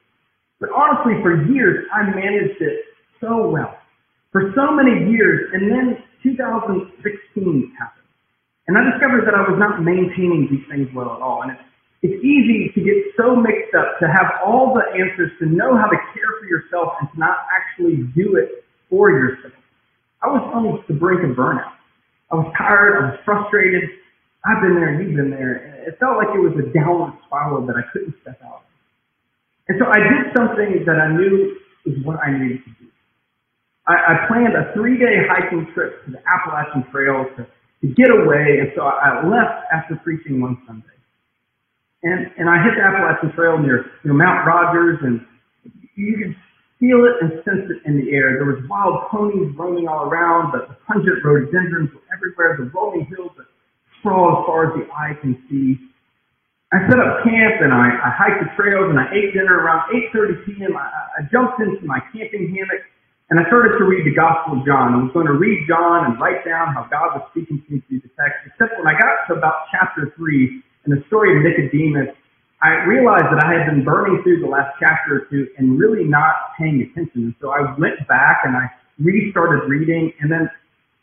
But 0.60 0.70
honestly, 0.72 1.20
for 1.22 1.44
years, 1.52 1.86
I 1.92 2.02
managed 2.02 2.60
it 2.60 2.80
so 3.20 3.48
well. 3.48 3.76
For 4.32 4.52
so 4.54 4.72
many 4.72 5.10
years, 5.10 5.52
and 5.52 5.70
then 5.70 6.02
2016 6.22 7.72
happened. 7.78 8.06
And 8.68 8.76
I 8.76 8.82
discovered 8.90 9.24
that 9.26 9.34
I 9.34 9.46
was 9.46 9.56
not 9.58 9.82
maintaining 9.82 10.48
these 10.50 10.64
things 10.68 10.88
well 10.94 11.14
at 11.14 11.22
all. 11.22 11.42
And 11.42 11.52
it's, 11.52 11.66
it's 12.02 12.18
easy 12.24 12.72
to 12.74 12.80
get 12.82 12.98
so 13.16 13.36
mixed 13.36 13.72
up, 13.78 13.98
to 14.02 14.06
have 14.10 14.42
all 14.44 14.74
the 14.74 14.82
answers, 14.96 15.30
to 15.38 15.46
know 15.46 15.78
how 15.78 15.86
to 15.86 15.98
care 16.12 16.32
for 16.40 16.46
yourself, 16.50 16.98
and 17.00 17.08
to 17.12 17.16
not 17.18 17.46
actually 17.54 18.04
do 18.16 18.36
it 18.36 18.66
for 18.90 19.10
yourself. 19.10 19.54
I 20.22 20.28
was 20.28 20.42
on 20.52 20.82
the 20.88 20.94
brink 20.94 21.22
of 21.22 21.36
burnout. 21.36 21.76
I 22.32 22.34
was 22.34 22.50
tired. 22.58 22.98
I 22.98 23.10
was 23.14 23.18
frustrated. 23.24 23.86
I've 24.44 24.62
been 24.62 24.74
there. 24.74 25.00
You've 25.00 25.14
been 25.14 25.30
there. 25.30 25.86
It 25.86 25.98
felt 26.02 26.18
like 26.18 26.34
it 26.34 26.42
was 26.42 26.58
a 26.58 26.66
downward 26.74 27.14
spiral 27.26 27.64
that 27.66 27.76
I 27.78 27.86
couldn't 27.92 28.14
step 28.22 28.42
out. 28.42 28.65
And 29.68 29.79
so 29.79 29.87
I 29.90 29.98
did 29.98 30.31
something 30.37 30.85
that 30.87 30.96
I 30.96 31.11
knew 31.11 31.59
is 31.87 31.98
what 32.05 32.18
I 32.22 32.31
needed 32.31 32.62
to 32.64 32.70
do. 32.79 32.87
I, 33.87 33.94
I 33.94 34.14
planned 34.26 34.55
a 34.55 34.74
three-day 34.74 35.26
hiking 35.31 35.66
trip 35.74 36.05
to 36.07 36.12
the 36.12 36.22
Appalachian 36.26 36.87
Trail 36.90 37.26
to, 37.38 37.42
to 37.46 37.87
get 37.94 38.11
away, 38.11 38.62
and 38.62 38.70
so 38.74 38.83
I, 38.83 39.22
I 39.22 39.26
left 39.26 39.66
after 39.72 39.96
preaching 40.02 40.40
one 40.40 40.59
Sunday. 40.66 40.94
And, 42.02 42.31
and 42.38 42.50
I 42.50 42.62
hit 42.62 42.79
the 42.79 42.83
Appalachian 42.83 43.35
Trail 43.35 43.59
near, 43.59 43.87
near 44.05 44.14
Mount 44.14 44.46
Rogers, 44.46 44.98
and 45.02 45.26
you 45.94 46.14
could 46.18 46.37
feel 46.79 47.07
it 47.07 47.18
and 47.22 47.42
sense 47.42 47.66
it 47.70 47.83
in 47.88 47.98
the 47.98 48.12
air. 48.12 48.38
There 48.38 48.46
was 48.46 48.62
wild 48.68 49.09
ponies 49.11 49.55
roaming 49.57 49.88
all 49.88 50.07
around, 50.07 50.52
but 50.52 50.68
the 50.68 50.76
pungent 50.87 51.24
rhododendrons 51.24 51.90
were 51.94 52.05
everywhere, 52.14 52.59
the 52.59 52.70
rolling 52.70 53.07
hills 53.07 53.33
that 53.38 53.46
sprawl 53.98 54.42
as 54.42 54.46
far 54.46 54.70
as 54.70 54.72
the 54.79 54.87
eye 54.92 55.14
can 55.20 55.35
see. 55.48 55.79
I 56.74 56.83
set 56.90 56.98
up 56.98 57.22
camp 57.22 57.62
and 57.62 57.70
I, 57.70 57.94
I 57.94 58.11
hiked 58.11 58.42
the 58.42 58.50
trails 58.59 58.90
and 58.90 58.98
I 58.98 59.07
ate 59.14 59.31
dinner 59.31 59.62
around 59.62 59.87
8.30 60.11 60.46
p.m. 60.46 60.74
I, 60.74 60.83
I 60.83 61.20
jumped 61.31 61.62
into 61.62 61.87
my 61.87 62.02
camping 62.11 62.50
hammock 62.50 62.83
and 63.31 63.38
I 63.38 63.46
started 63.46 63.79
to 63.79 63.85
read 63.87 64.02
the 64.02 64.14
Gospel 64.14 64.59
of 64.59 64.66
John. 64.66 64.94
I 64.94 64.98
was 64.98 65.14
going 65.14 65.31
to 65.31 65.38
read 65.38 65.66
John 65.70 66.11
and 66.11 66.18
write 66.18 66.42
down 66.42 66.74
how 66.74 66.90
God 66.90 67.18
was 67.18 67.22
speaking 67.31 67.62
to 67.62 67.66
me 67.70 67.83
through 67.87 68.02
the 68.02 68.11
text, 68.18 68.50
except 68.50 68.79
when 68.83 68.90
I 68.90 68.98
got 68.98 69.31
to 69.31 69.38
about 69.38 69.70
chapter 69.70 70.11
3 70.18 70.62
and 70.87 70.90
the 70.90 71.02
story 71.07 71.38
of 71.38 71.46
Nicodemus, 71.46 72.11
I 72.62 72.83
realized 72.83 73.31
that 73.31 73.46
I 73.46 73.55
had 73.55 73.70
been 73.70 73.85
burning 73.87 74.22
through 74.26 74.42
the 74.42 74.50
last 74.50 74.74
chapter 74.83 75.22
or 75.22 75.31
two 75.31 75.46
and 75.59 75.79
really 75.79 76.02
not 76.02 76.57
paying 76.59 76.83
attention. 76.83 77.31
And 77.31 77.35
so 77.38 77.50
I 77.50 77.62
went 77.79 78.02
back 78.09 78.42
and 78.42 78.57
I 78.57 78.66
restarted 78.98 79.70
reading 79.70 80.11
and 80.18 80.31
then 80.31 80.50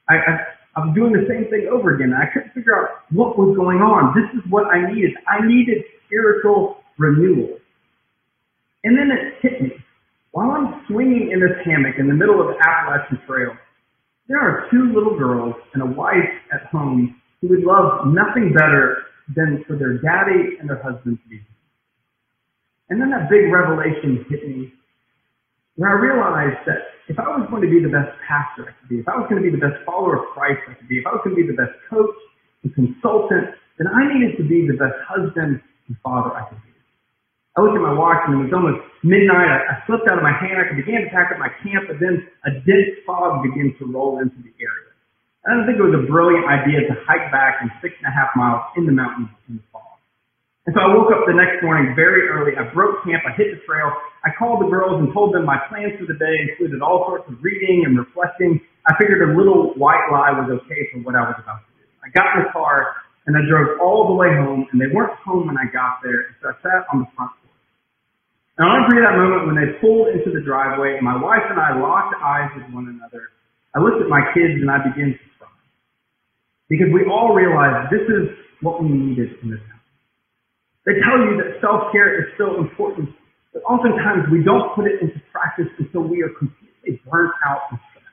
I, 0.10 0.16
I 0.16 0.34
I 0.76 0.86
was 0.86 0.96
doing 0.96 1.14
the 1.14 1.26
same 1.30 1.50
thing 1.50 1.70
over 1.72 1.96
again. 1.96 2.14
I 2.18 2.26
couldn't 2.34 2.54
figure 2.54 2.74
out 2.74 3.06
what 3.12 3.38
was 3.38 3.56
going 3.56 3.80
on. 3.80 4.14
This 4.18 4.26
is 4.34 4.42
what 4.50 4.66
I 4.74 4.92
needed. 4.92 5.12
I 5.28 5.46
needed 5.46 5.84
spiritual 6.06 6.82
renewal. 6.98 7.58
And 8.84 8.98
then 8.98 9.10
it 9.12 9.38
hit 9.42 9.62
me. 9.62 9.72
While 10.32 10.52
I'm 10.52 10.82
swinging 10.88 11.30
in 11.32 11.40
this 11.40 11.62
hammock 11.64 11.96
in 12.00 12.08
the 12.08 12.14
middle 12.14 12.42
of 12.42 12.48
the 12.48 12.58
Appalachian 12.58 13.22
Trail, 13.28 13.54
there 14.28 14.40
are 14.40 14.68
two 14.72 14.92
little 14.94 15.16
girls 15.18 15.54
and 15.74 15.84
a 15.84 15.86
wife 15.86 16.34
at 16.52 16.66
home 16.72 17.22
who 17.40 17.50
would 17.50 17.64
love 17.64 18.08
nothing 18.08 18.54
better 18.54 19.04
than 19.36 19.64
for 19.68 19.78
their 19.78 20.00
daddy 20.00 20.58
and 20.60 20.68
their 20.68 20.82
husband 20.82 21.20
to 21.22 21.30
be. 21.30 21.42
And 22.90 23.00
then 23.00 23.12
that 23.12 23.30
big 23.30 23.52
revelation 23.52 24.26
hit 24.30 24.48
me 24.48 24.74
where 25.76 25.90
I 25.90 25.98
realized 25.98 26.62
that 26.70 26.94
if 27.10 27.20
I 27.20 27.28
was 27.34 27.48
going 27.50 27.66
to 27.66 27.72
be 27.72 27.82
the 27.82 27.92
best 27.92 28.14
pastor 28.24 28.70
I 28.70 28.74
could 28.78 28.90
be, 28.90 28.98
if 29.02 29.08
I 29.08 29.18
was 29.18 29.28
going 29.30 29.42
to 29.42 29.46
be 29.46 29.54
the 29.54 29.62
best 29.62 29.82
follower 29.86 30.22
of 30.22 30.32
Christ 30.32 30.62
I 30.70 30.74
could 30.78 30.88
be, 30.88 31.02
if 31.02 31.06
I 31.08 31.12
was 31.12 31.22
going 31.26 31.36
to 31.36 31.42
be 31.42 31.50
the 31.50 31.58
best 31.58 31.76
coach 31.90 32.16
and 32.64 32.72
consultant, 32.74 33.58
then 33.82 33.90
I 33.90 34.06
needed 34.14 34.38
to 34.38 34.46
be 34.46 34.70
the 34.70 34.78
best 34.78 34.96
husband 35.10 35.60
and 35.60 35.96
father 36.06 36.32
I 36.32 36.48
could 36.48 36.62
be. 36.62 36.74
I 37.54 37.62
looked 37.62 37.78
at 37.78 37.86
my 37.86 37.94
watch 37.94 38.18
and 38.26 38.34
it 38.34 38.42
was 38.50 38.54
almost 38.54 38.82
midnight. 39.06 39.46
I, 39.46 39.58
I 39.62 39.74
slipped 39.86 40.10
out 40.10 40.18
of 40.18 40.26
my 40.26 40.34
hammock 40.34 40.74
and 40.74 40.78
began 40.78 41.06
to 41.06 41.10
pack 41.14 41.30
up 41.30 41.38
my 41.38 41.54
camp, 41.62 41.86
but 41.86 42.02
then 42.02 42.26
a 42.50 42.52
dense 42.66 42.98
fog 43.06 43.46
began 43.46 43.78
to 43.78 43.86
roll 43.86 44.18
into 44.18 44.42
the 44.42 44.54
area. 44.58 44.90
I 45.46 45.54
don't 45.54 45.68
think 45.70 45.78
it 45.78 45.86
was 45.86 45.94
a 45.94 46.08
brilliant 46.10 46.50
idea 46.50 46.88
to 46.88 46.94
hike 47.06 47.30
back 47.30 47.62
in 47.62 47.70
six 47.84 47.94
and 48.02 48.10
a 48.10 48.14
half 48.16 48.34
miles 48.34 48.64
in 48.78 48.88
the 48.88 48.96
mountains 48.96 49.30
in 49.50 49.62
the 49.62 49.66
fog. 49.70 49.83
And 50.64 50.72
so 50.72 50.80
I 50.80 50.96
woke 50.96 51.12
up 51.12 51.28
the 51.28 51.36
next 51.36 51.60
morning 51.60 51.92
very 51.92 52.24
early. 52.32 52.56
I 52.56 52.64
broke 52.72 53.04
camp. 53.04 53.28
I 53.28 53.36
hit 53.36 53.52
the 53.52 53.60
trail. 53.68 53.92
I 54.24 54.32
called 54.40 54.64
the 54.64 54.72
girls 54.72 55.04
and 55.04 55.12
told 55.12 55.36
them 55.36 55.44
my 55.44 55.60
plans 55.68 56.00
for 56.00 56.08
the 56.08 56.16
day 56.16 56.32
included 56.48 56.80
all 56.80 57.04
sorts 57.04 57.28
of 57.28 57.36
reading 57.44 57.84
and 57.84 58.00
reflecting. 58.00 58.64
I 58.88 58.96
figured 58.96 59.20
a 59.28 59.36
little 59.36 59.76
white 59.76 60.08
lie 60.08 60.32
was 60.32 60.48
okay 60.64 60.88
for 60.96 61.04
what 61.04 61.20
I 61.20 61.28
was 61.28 61.36
about 61.36 61.68
to 61.68 61.72
do. 61.76 61.84
I 62.00 62.08
got 62.16 62.32
in 62.40 62.48
the 62.48 62.52
car 62.56 62.96
and 63.28 63.36
I 63.36 63.44
drove 63.44 63.76
all 63.84 64.08
the 64.08 64.16
way 64.16 64.32
home 64.32 64.64
and 64.72 64.80
they 64.80 64.88
weren't 64.88 65.20
home 65.20 65.52
when 65.52 65.60
I 65.60 65.68
got 65.68 66.00
there. 66.00 66.32
So 66.40 66.52
I 66.52 66.56
sat 66.64 66.88
on 66.96 67.04
the 67.04 67.10
front 67.12 67.36
porch. 67.44 67.60
And 68.56 68.64
never 68.64 68.88
forget 68.88 69.04
that 69.04 69.20
moment 69.20 69.52
when 69.52 69.60
they 69.60 69.68
pulled 69.84 70.16
into 70.16 70.32
the 70.32 70.48
driveway 70.48 70.96
and 70.96 71.04
my 71.04 71.20
wife 71.20 71.44
and 71.52 71.60
I 71.60 71.76
locked 71.76 72.16
eyes 72.24 72.52
with 72.56 72.72
one 72.72 72.88
another. 72.88 73.36
I 73.76 73.84
looked 73.84 74.00
at 74.00 74.08
my 74.08 74.24
kids 74.32 74.64
and 74.64 74.72
I 74.72 74.80
began 74.80 75.12
to 75.12 75.20
cry. 75.36 75.52
Because 76.72 76.88
we 76.96 77.04
all 77.04 77.36
realized 77.36 77.92
this 77.92 78.08
is 78.08 78.32
what 78.64 78.80
we 78.80 78.88
needed 78.88 79.36
in 79.44 79.52
this 79.52 79.60
house. 79.68 79.73
They 80.86 81.00
tell 81.00 81.16
you 81.24 81.40
that 81.40 81.64
self-care 81.64 82.20
is 82.20 82.28
so 82.38 82.60
important, 82.60 83.08
but 83.56 83.64
oftentimes 83.64 84.28
we 84.28 84.44
don't 84.44 84.76
put 84.76 84.84
it 84.86 85.00
into 85.00 85.16
practice 85.32 85.72
until 85.80 86.04
we 86.04 86.22
are 86.22 86.32
completely 86.36 87.00
burnt 87.08 87.32
out 87.48 87.72
and 87.72 87.80
stressed. 87.92 88.04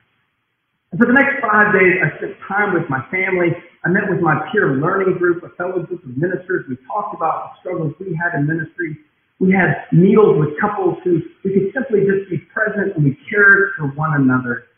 And 0.91 0.97
for 0.99 1.07
the 1.07 1.15
next 1.15 1.43
five 1.43 1.75
days, 1.75 1.99
I 1.99 2.15
spent 2.15 2.39
time 2.47 2.71
with 2.71 2.87
my 2.87 3.03
family. 3.11 3.51
I 3.83 3.89
met 3.91 4.07
with 4.07 4.23
my 4.23 4.39
peer 4.51 4.79
learning 4.79 5.19
group, 5.19 5.43
a 5.43 5.51
fellow 5.59 5.83
group 5.83 5.99
of 6.03 6.15
ministers. 6.15 6.63
We 6.71 6.79
talked 6.87 7.11
about 7.11 7.51
the 7.51 7.59
struggles 7.59 7.91
we 7.99 8.15
had 8.15 8.39
in 8.39 8.47
ministry. 8.47 8.95
We 9.39 9.51
had 9.51 9.91
meals 9.91 10.39
with 10.39 10.55
couples 10.61 10.99
who 11.03 11.19
we 11.43 11.51
could 11.51 11.75
simply 11.75 12.07
just 12.07 12.29
be 12.29 12.39
present 12.55 12.95
and 12.95 13.03
we 13.03 13.17
cared 13.27 13.75
for 13.75 13.87
one 13.99 14.15
another. 14.15 14.71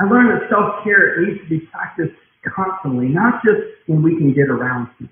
I 0.00 0.04
learned 0.04 0.34
that 0.34 0.50
self-care 0.50 1.22
needs 1.22 1.38
to 1.42 1.48
be 1.48 1.60
practiced 1.70 2.18
constantly, 2.42 3.06
not 3.06 3.42
just 3.44 3.60
when 3.86 4.02
we 4.02 4.16
can 4.16 4.34
get 4.34 4.48
around 4.50 4.90
to 4.98 5.04
it. 5.04 5.10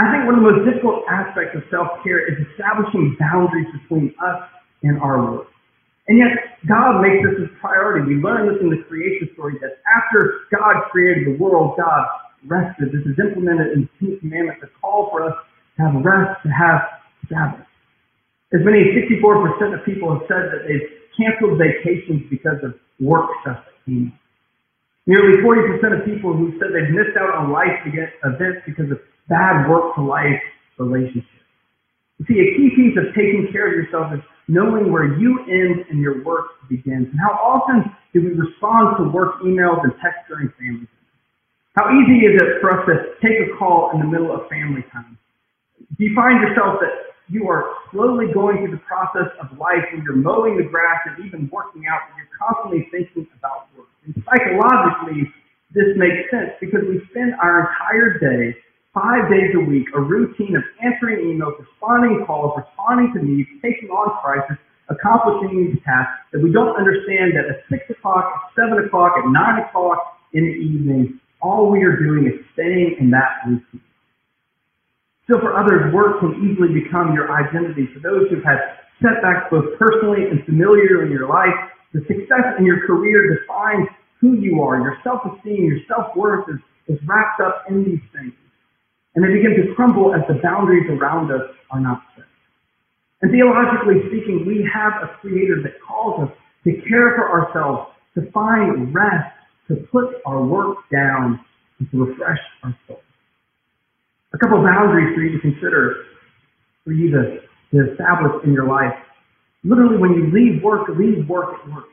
I 0.00 0.08
think 0.08 0.24
one 0.24 0.40
of 0.40 0.40
the 0.40 0.48
most 0.48 0.64
difficult 0.64 1.04
aspects 1.12 1.52
of 1.52 1.62
self-care 1.68 2.24
is 2.24 2.40
establishing 2.48 3.20
boundaries 3.20 3.68
between 3.76 4.16
us 4.16 4.48
and 4.80 4.96
our 5.04 5.20
work. 5.20 5.52
And 6.08 6.16
yet, 6.16 6.56
God 6.64 7.04
makes 7.04 7.20
this 7.20 7.44
a 7.44 7.52
priority. 7.60 8.08
We 8.08 8.16
learn 8.16 8.48
this 8.48 8.56
in 8.64 8.72
the 8.72 8.80
creation 8.88 9.28
story 9.36 9.60
that 9.60 9.84
after 9.84 10.48
God 10.48 10.88
created 10.88 11.28
the 11.28 11.36
world, 11.36 11.76
God 11.76 12.08
rested. 12.48 12.96
This 12.96 13.04
is 13.04 13.20
implemented 13.20 13.76
in 13.76 13.80
the 13.84 13.90
Ten 14.00 14.18
Commandments, 14.24 14.64
a 14.64 14.72
call 14.80 15.12
for 15.12 15.28
us 15.28 15.36
to 15.76 15.78
have 15.84 15.94
rest, 16.00 16.40
to 16.42 16.50
have 16.50 16.80
Sabbath. 17.28 17.68
As 18.56 18.64
many 18.64 18.80
as 18.80 18.96
64% 19.04 19.78
of 19.78 19.84
people 19.84 20.16
have 20.16 20.24
said 20.26 20.48
that 20.48 20.64
they've 20.64 20.88
canceled 21.14 21.60
vacations 21.60 22.24
because 22.32 22.58
of 22.64 22.74
work 22.98 23.28
stuff 23.44 23.68
Nearly 25.06 25.42
40% 25.42 25.98
of 25.98 26.04
people 26.06 26.32
who 26.32 26.52
said 26.58 26.70
they've 26.70 26.94
missed 26.94 27.18
out 27.18 27.34
on 27.34 27.50
life 27.50 27.82
events 27.86 28.62
because 28.66 28.90
of 28.90 28.98
bad 29.30 29.70
work 29.70 29.94
to 29.94 30.02
life 30.02 30.42
relationship. 30.76 31.24
You 32.18 32.26
see, 32.28 32.38
a 32.42 32.48
key 32.58 32.68
piece 32.76 32.98
of 32.98 33.14
taking 33.14 33.48
care 33.50 33.70
of 33.70 33.74
yourself 33.78 34.12
is 34.12 34.20
knowing 34.50 34.92
where 34.92 35.16
you 35.16 35.40
end 35.46 35.86
and 35.88 36.02
your 36.02 36.22
work 36.24 36.58
begins. 36.68 37.08
And 37.08 37.18
how 37.22 37.32
often 37.38 37.86
do 38.12 38.20
we 38.20 38.34
respond 38.34 38.98
to 38.98 39.08
work 39.08 39.40
emails 39.40 39.80
and 39.86 39.94
texts 40.02 40.26
during 40.28 40.50
family 40.58 40.90
time? 40.90 41.00
How 41.78 41.86
easy 41.94 42.26
is 42.26 42.34
it 42.34 42.60
for 42.60 42.74
us 42.74 42.82
to 42.90 43.14
take 43.22 43.38
a 43.46 43.56
call 43.56 43.94
in 43.94 44.02
the 44.02 44.08
middle 44.10 44.34
of 44.34 44.50
family 44.50 44.82
time? 44.92 45.16
Do 45.78 46.04
you 46.04 46.12
find 46.18 46.42
yourself 46.42 46.82
that 46.82 47.14
you 47.30 47.46
are 47.46 47.72
slowly 47.94 48.26
going 48.34 48.58
through 48.58 48.74
the 48.74 48.84
process 48.84 49.30
of 49.38 49.56
life 49.56 49.86
when 49.94 50.02
you're 50.02 50.18
mowing 50.18 50.58
the 50.58 50.66
grass 50.66 51.06
and 51.06 51.24
even 51.24 51.48
working 51.54 51.86
out, 51.86 52.10
and 52.10 52.18
you're 52.18 52.34
constantly 52.34 52.90
thinking 52.90 53.30
about 53.38 53.70
work? 53.78 53.86
And 54.04 54.12
psychologically, 54.26 55.30
this 55.70 55.94
makes 55.94 56.26
sense 56.34 56.58
because 56.58 56.82
we 56.90 56.98
spend 57.14 57.38
our 57.38 57.70
entire 57.70 58.18
day 58.18 58.58
five 58.94 59.30
days 59.30 59.54
a 59.54 59.62
week, 59.62 59.86
a 59.94 60.00
routine 60.00 60.56
of 60.56 60.62
answering 60.82 61.22
emails, 61.22 61.54
responding 61.58 62.24
calls, 62.26 62.58
responding 62.58 63.14
to 63.14 63.22
needs, 63.22 63.48
taking 63.62 63.88
on 63.90 64.10
crisis, 64.18 64.58
accomplishing 64.90 65.70
these 65.70 65.78
tasks 65.86 66.18
that 66.32 66.42
we 66.42 66.50
don't 66.50 66.74
understand 66.74 67.30
that 67.38 67.46
at 67.46 67.62
six 67.70 67.86
o'clock, 67.90 68.26
at 68.34 68.42
seven 68.58 68.82
o'clock, 68.82 69.14
at 69.14 69.30
nine 69.30 69.62
o'clock 69.62 70.18
in 70.34 70.42
the 70.42 70.56
evening, 70.58 71.20
all 71.40 71.70
we 71.70 71.82
are 71.86 71.96
doing 71.96 72.26
is 72.26 72.42
staying 72.52 72.96
in 72.98 73.10
that 73.10 73.46
routine. 73.46 73.82
Still 75.24 75.38
for 75.38 75.54
others, 75.54 75.94
work 75.94 76.18
can 76.18 76.34
easily 76.42 76.74
become 76.74 77.14
your 77.14 77.30
identity. 77.30 77.86
For 77.94 78.02
those 78.02 78.26
who've 78.28 78.42
had 78.42 78.58
setbacks 78.98 79.46
both 79.50 79.78
personally 79.78 80.26
and 80.26 80.42
familiar 80.44 81.06
in 81.06 81.12
your 81.14 81.30
life, 81.30 81.54
the 81.94 82.02
success 82.10 82.58
in 82.58 82.66
your 82.66 82.84
career 82.86 83.38
defines 83.38 83.86
who 84.20 84.34
you 84.34 84.60
are. 84.60 84.82
Your 84.82 84.98
self-esteem, 85.04 85.64
your 85.64 85.78
self-worth 85.86 86.50
is, 86.50 86.58
is 86.88 86.98
wrapped 87.06 87.40
up 87.40 87.64
in 87.70 87.84
these 87.84 88.02
things 88.12 88.34
and 89.14 89.24
they 89.24 89.32
begin 89.32 89.56
to 89.56 89.74
crumble 89.74 90.14
as 90.14 90.22
the 90.28 90.40
boundaries 90.42 90.88
around 90.90 91.30
us 91.32 91.42
are 91.70 91.80
not 91.80 92.02
set. 92.16 92.24
And 93.22 93.30
theologically 93.30 94.00
speaking, 94.08 94.44
we 94.46 94.68
have 94.72 95.02
a 95.02 95.08
creator 95.20 95.62
that 95.62 95.74
calls 95.86 96.28
us 96.28 96.36
to 96.64 96.72
care 96.88 97.16
for 97.16 97.28
ourselves, 97.28 97.90
to 98.14 98.30
find 98.32 98.94
rest, 98.94 99.34
to 99.68 99.76
put 99.92 100.16
our 100.26 100.44
work 100.44 100.78
down, 100.90 101.40
and 101.78 101.90
to 101.90 102.04
refresh 102.04 102.38
our 102.62 102.76
soul. 102.86 103.00
A 104.32 104.38
couple 104.38 104.58
of 104.58 104.64
boundaries 104.64 105.14
for 105.14 105.22
you 105.22 105.32
to 105.32 105.40
consider, 105.40 106.04
for 106.84 106.92
you 106.92 107.10
to, 107.10 107.40
to 107.72 107.92
establish 107.92 108.44
in 108.44 108.52
your 108.52 108.68
life. 108.68 108.94
Literally, 109.64 109.98
when 109.98 110.12
you 110.12 110.30
leave 110.32 110.62
work, 110.62 110.88
leave 110.88 111.28
work 111.28 111.60
at 111.60 111.72
work. 111.72 111.84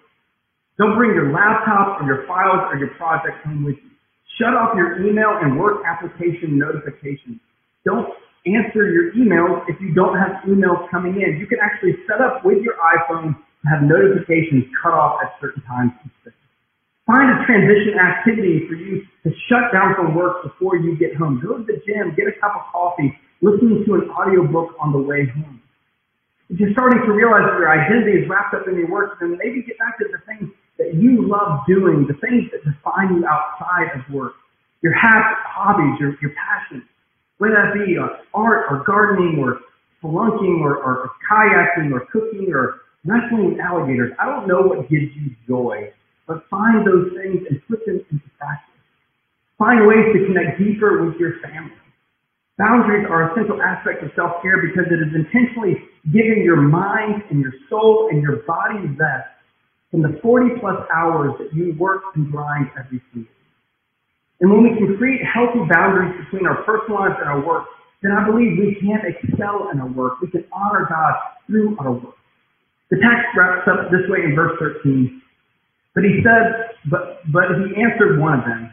Don't 0.78 0.96
bring 0.96 1.12
your 1.12 1.34
laptop 1.34 2.02
or 2.02 2.06
your 2.06 2.26
files 2.28 2.70
or 2.72 2.78
your 2.78 2.90
projects 2.96 3.44
home 3.44 3.66
with 3.66 3.76
you. 3.76 3.97
Shut 4.38 4.54
off 4.54 4.78
your 4.78 5.02
email 5.02 5.34
and 5.42 5.60
work 5.60 5.82
application 5.86 6.58
notifications. 6.58 7.42
Don't 7.86 8.14
answer 8.46 8.86
your 8.90 9.12
emails 9.18 9.66
if 9.68 9.82
you 9.82 9.94
don't 9.94 10.14
have 10.14 10.46
emails 10.46 10.86
coming 10.90 11.18
in. 11.20 11.42
You 11.42 11.48
can 11.48 11.58
actually 11.60 11.98
set 12.06 12.22
up 12.22 12.46
with 12.46 12.62
your 12.62 12.78
iPhone 12.78 13.34
to 13.34 13.66
have 13.66 13.82
notifications 13.82 14.70
cut 14.82 14.94
off 14.94 15.20
at 15.26 15.34
certain 15.42 15.64
times 15.64 15.92
Find 17.08 17.24
a 17.32 17.40
transition 17.48 17.96
activity 17.96 18.68
for 18.68 18.76
you 18.76 19.00
to 19.24 19.32
shut 19.48 19.72
down 19.72 19.96
from 19.96 20.14
work 20.14 20.44
before 20.44 20.76
you 20.76 21.00
get 21.00 21.16
home. 21.16 21.40
Go 21.40 21.56
to 21.56 21.64
the 21.64 21.80
gym, 21.88 22.12
get 22.20 22.28
a 22.28 22.36
cup 22.36 22.52
of 22.52 22.68
coffee, 22.68 23.16
listen 23.40 23.88
to 23.88 23.96
an 23.96 24.12
audiobook 24.12 24.76
on 24.76 24.92
the 24.92 25.00
way 25.00 25.24
home. 25.24 25.64
If 26.52 26.60
you're 26.60 26.76
starting 26.76 27.00
to 27.08 27.12
realize 27.16 27.48
that 27.48 27.56
your 27.56 27.72
identity 27.72 28.24
is 28.24 28.30
wrapped 28.30 28.54
up 28.60 28.68
in 28.68 28.76
your 28.76 28.92
work, 28.92 29.24
then 29.24 29.40
maybe 29.40 29.64
get 29.64 29.80
back 29.80 29.96
to 30.04 30.06
the 30.12 30.20
things 30.28 30.52
that 30.78 30.94
you 30.94 31.28
love 31.28 31.62
doing, 31.68 32.06
the 32.08 32.14
things 32.22 32.50
that 32.52 32.64
define 32.64 33.16
you 33.16 33.26
outside 33.26 33.98
of 33.98 34.14
work, 34.14 34.34
your 34.82 34.94
hobbies, 34.96 36.00
your, 36.00 36.16
your 36.22 36.32
passions, 36.38 36.84
whether 37.38 37.56
that 37.56 37.74
be 37.74 37.98
uh, 37.98 38.22
art 38.34 38.66
or 38.70 38.84
gardening 38.86 39.40
or 39.40 39.60
spelunking 40.02 40.62
or, 40.62 40.78
or 40.78 41.12
kayaking 41.30 41.92
or 41.92 42.06
cooking 42.12 42.54
or 42.54 42.82
wrestling 43.06 43.52
with 43.52 43.60
alligators. 43.60 44.14
I 44.20 44.26
don't 44.26 44.48
know 44.48 44.62
what 44.62 44.90
gives 44.90 45.10
you 45.16 45.36
joy, 45.48 45.92
but 46.28 46.44
find 46.50 46.86
those 46.86 47.12
things 47.18 47.42
and 47.50 47.62
put 47.68 47.86
them 47.86 48.04
into 48.12 48.30
practice. 48.38 48.74
Find 49.58 49.88
ways 49.88 50.14
to 50.14 50.26
connect 50.26 50.60
deeper 50.60 51.06
with 51.06 51.20
your 51.20 51.40
family. 51.42 51.74
Boundaries 52.58 53.06
are 53.10 53.32
a 53.32 53.36
central 53.36 53.62
aspect 53.62 54.04
of 54.04 54.10
self-care 54.16 54.62
because 54.62 54.86
it 54.90 54.98
is 54.98 55.14
intentionally 55.14 55.78
giving 56.12 56.42
your 56.44 56.58
mind 56.62 57.24
and 57.30 57.40
your 57.40 57.54
soul 57.70 58.10
and 58.12 58.22
your 58.22 58.38
body 58.48 58.82
rest 58.98 59.30
from 59.92 60.02
the 60.02 60.20
40 60.22 60.60
plus 60.60 60.78
hours 60.94 61.34
that 61.40 61.54
you 61.54 61.76
work 61.80 62.04
and 62.16 62.32
grind 62.32 62.70
every 62.78 63.02
single 63.12 63.24
day. 63.24 63.38
And 64.40 64.52
when 64.52 64.64
we 64.64 64.78
can 64.78 64.98
create 64.98 65.22
healthy 65.24 65.64
boundaries 65.72 66.14
between 66.26 66.46
our 66.46 66.62
personal 66.64 67.00
lives 67.00 67.16
and 67.20 67.30
our 67.30 67.46
work, 67.46 67.66
then 68.04 68.12
I 68.12 68.26
believe 68.26 68.60
we 68.60 68.78
can 68.80 69.02
excel 69.08 69.70
in 69.74 69.80
our 69.80 69.90
work. 69.90 70.22
We 70.22 70.30
can 70.30 70.46
honor 70.54 70.86
God 70.88 71.14
through 71.48 71.78
our 71.80 71.92
work. 71.92 72.16
The 72.92 72.98
text 72.98 73.34
wraps 73.36 73.68
up 73.68 73.90
this 73.90 74.06
way 74.08 74.24
in 74.24 74.36
verse 74.36 74.56
13. 74.60 75.22
But 75.96 76.04
he 76.04 76.22
said, 76.22 76.78
but, 76.92 77.26
but 77.34 77.58
he 77.58 77.82
answered 77.82 78.20
one 78.22 78.38
of 78.38 78.46
them, 78.46 78.72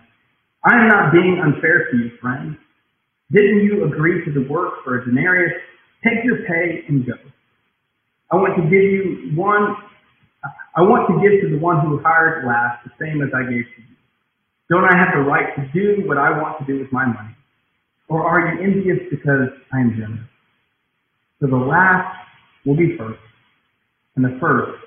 I 0.65 0.77
am 0.77 0.89
not 0.89 1.13
being 1.13 1.41
unfair 1.43 1.91
to 1.91 1.97
you, 1.97 2.11
friend. 2.21 2.57
Didn't 3.33 3.65
you 3.65 3.85
agree 3.85 4.25
to 4.25 4.33
the 4.33 4.47
work 4.49 4.85
for 4.85 5.01
a 5.01 5.05
denarius? 5.05 5.53
Take 6.05 6.25
your 6.25 6.45
pay 6.45 6.85
and 6.89 7.07
go. 7.07 7.15
I 8.31 8.37
want 8.37 8.57
to 8.57 8.63
give 8.63 8.73
you 8.73 9.33
one 9.35 9.77
I 10.77 10.83
want 10.83 11.09
to 11.09 11.15
give 11.23 11.41
to 11.43 11.57
the 11.57 11.61
one 11.63 11.81
who 11.81 12.01
hired 12.03 12.47
last 12.47 12.85
the 12.85 12.93
same 13.01 13.23
as 13.23 13.31
I 13.35 13.43
gave 13.45 13.65
to 13.65 13.81
you. 13.81 13.95
Don't 14.71 14.85
I 14.85 14.97
have 14.97 15.15
the 15.15 15.23
right 15.23 15.55
to 15.57 15.63
do 15.73 16.07
what 16.09 16.19
I 16.19 16.31
want 16.31 16.59
to 16.59 16.65
do 16.65 16.81
with 16.81 16.91
my 16.93 17.07
money? 17.07 17.37
Or 18.09 18.27
are 18.27 18.41
you 18.41 18.63
envious 18.63 18.99
because 19.11 19.53
I 19.73 19.81
am 19.81 19.91
generous? 19.97 20.29
So 21.41 21.47
the 21.47 21.57
last 21.57 22.17
will 22.65 22.77
be 22.77 22.97
first, 22.97 23.21
and 24.17 24.25
the 24.25 24.37
first 24.41 24.81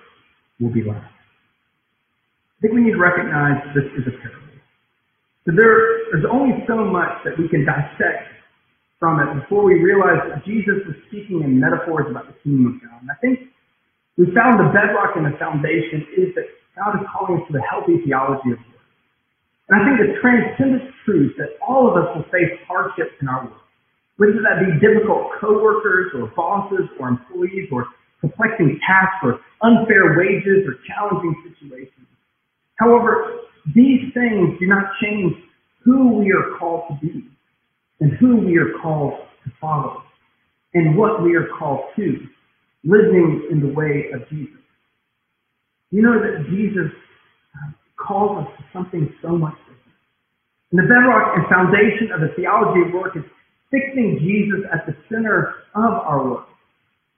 will 0.60 0.74
be 0.74 0.84
last. 0.84 1.14
I 2.58 2.62
think 2.62 2.74
we 2.74 2.82
need 2.82 2.94
to 2.94 3.02
recognize 3.02 3.62
this 3.76 3.86
is 3.98 4.08
a 4.08 4.16
parable. 4.18 4.58
So 5.46 5.54
there, 5.56 6.12
there's 6.12 6.26
only 6.30 6.66
so 6.68 6.84
much 6.84 7.24
that 7.24 7.38
we 7.38 7.48
can 7.48 7.66
dissect 7.66 8.34
from 9.00 9.22
it 9.22 9.30
before 9.42 9.64
we 9.64 9.76
realize 9.80 10.20
that 10.28 10.44
Jesus 10.44 10.82
was 10.86 10.96
speaking 11.08 11.44
in 11.44 11.60
metaphors 11.60 12.10
about 12.10 12.28
the 12.28 12.36
kingdom 12.42 12.74
of 12.74 12.82
God. 12.82 13.02
And 13.02 13.12
I 13.12 13.16
think 13.22 13.54
we 14.18 14.26
found 14.34 14.60
the 14.60 14.74
bedrock 14.74 15.16
and 15.16 15.26
the 15.26 15.38
foundation 15.38 16.06
is 16.18 16.34
that 16.36 16.50
God 16.76 16.98
is 16.98 17.06
calling 17.14 17.42
us 17.42 17.48
to 17.48 17.54
the 17.54 17.62
healthy 17.62 18.02
theology 18.06 18.52
of 18.54 18.60
work. 18.60 18.82
And 19.70 19.74
I 19.78 19.80
think 19.86 19.96
the 20.02 20.20
transcendent 20.22 20.90
truth 21.06 21.38
that 21.38 21.58
all 21.62 21.90
of 21.90 21.98
us 21.98 22.16
will 22.16 22.26
face 22.34 22.54
hardships 22.68 23.14
in 23.22 23.28
our 23.28 23.46
work. 23.46 23.62
whether 24.18 24.42
that 24.42 24.66
be 24.66 24.74
difficult 24.82 25.30
coworkers 25.40 26.12
or 26.16 26.28
bosses 26.36 26.90
or 27.00 27.10
employees 27.10 27.70
or 27.72 27.86
perplexing 28.22 28.80
tasks 28.86 29.22
or 29.24 29.40
unfair 29.62 30.18
wages 30.18 30.66
or 30.66 30.76
challenging 30.90 31.36
situations. 31.46 32.08
However, 32.78 33.38
these 33.76 34.14
things 34.14 34.58
do 34.60 34.66
not 34.66 34.86
change 35.02 35.34
who 35.84 36.18
we 36.18 36.32
are 36.32 36.58
called 36.58 36.84
to 36.90 37.06
be 37.06 37.26
and 38.00 38.12
who 38.18 38.38
we 38.38 38.58
are 38.58 38.74
called 38.82 39.14
to 39.44 39.52
follow 39.62 40.04
and 40.74 40.98
what 40.98 41.22
we 41.24 41.36
are 41.36 41.48
called 41.58 41.86
to, 41.96 42.28
living 42.88 43.48
in 43.52 43.60
the 43.60 43.68
way 43.68 44.08
of 44.16 44.24
Jesus. 44.30 44.64
You 45.92 46.02
know 46.02 46.20
that 46.20 46.48
Jesus 46.50 46.92
uh, 47.56 47.72
calls 48.00 48.46
us 48.46 48.50
to 48.58 48.64
something 48.72 49.12
so 49.22 49.36
much 49.36 49.56
different. 49.68 50.00
And 50.72 50.80
the 50.80 50.88
bedrock 50.88 51.36
and 51.36 51.44
foundation 51.52 52.12
of 52.16 52.22
the 52.24 52.32
theology 52.36 52.88
of 52.88 52.94
work 52.96 53.16
is 53.16 53.24
fixing 53.72 54.20
Jesus 54.24 54.64
at 54.72 54.88
the 54.88 54.96
center 55.12 55.68
of 55.76 55.94
our 56.08 56.24
work. 56.24 56.48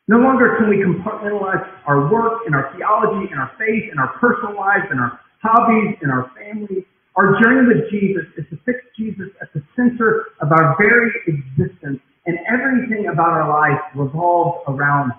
No 0.09 0.17
longer 0.17 0.57
can 0.57 0.69
we 0.69 0.81
compartmentalize 0.81 1.61
our 1.85 2.11
work 2.11 2.41
and 2.47 2.55
our 2.55 2.73
theology 2.75 3.29
and 3.29 3.39
our 3.39 3.51
faith 3.61 3.93
and 3.93 3.99
our 3.99 4.17
personal 4.17 4.57
lives 4.57 4.89
and 4.89 4.99
our 4.99 5.19
hobbies 5.41 5.97
and 6.01 6.11
our 6.11 6.31
families. 6.33 6.83
Our 7.15 7.37
journey 7.41 7.69
with 7.69 7.91
Jesus 7.91 8.25
is 8.37 8.45
to 8.49 8.57
fix 8.65 8.79
Jesus 8.97 9.29
at 9.41 9.53
the 9.53 9.61
center 9.75 10.33
of 10.41 10.51
our 10.51 10.75
very 10.81 11.11
existence 11.27 12.01
and 12.25 12.37
everything 12.49 13.07
about 13.13 13.29
our 13.29 13.49
life 13.49 13.81
revolves 13.93 14.63
around. 14.67 15.13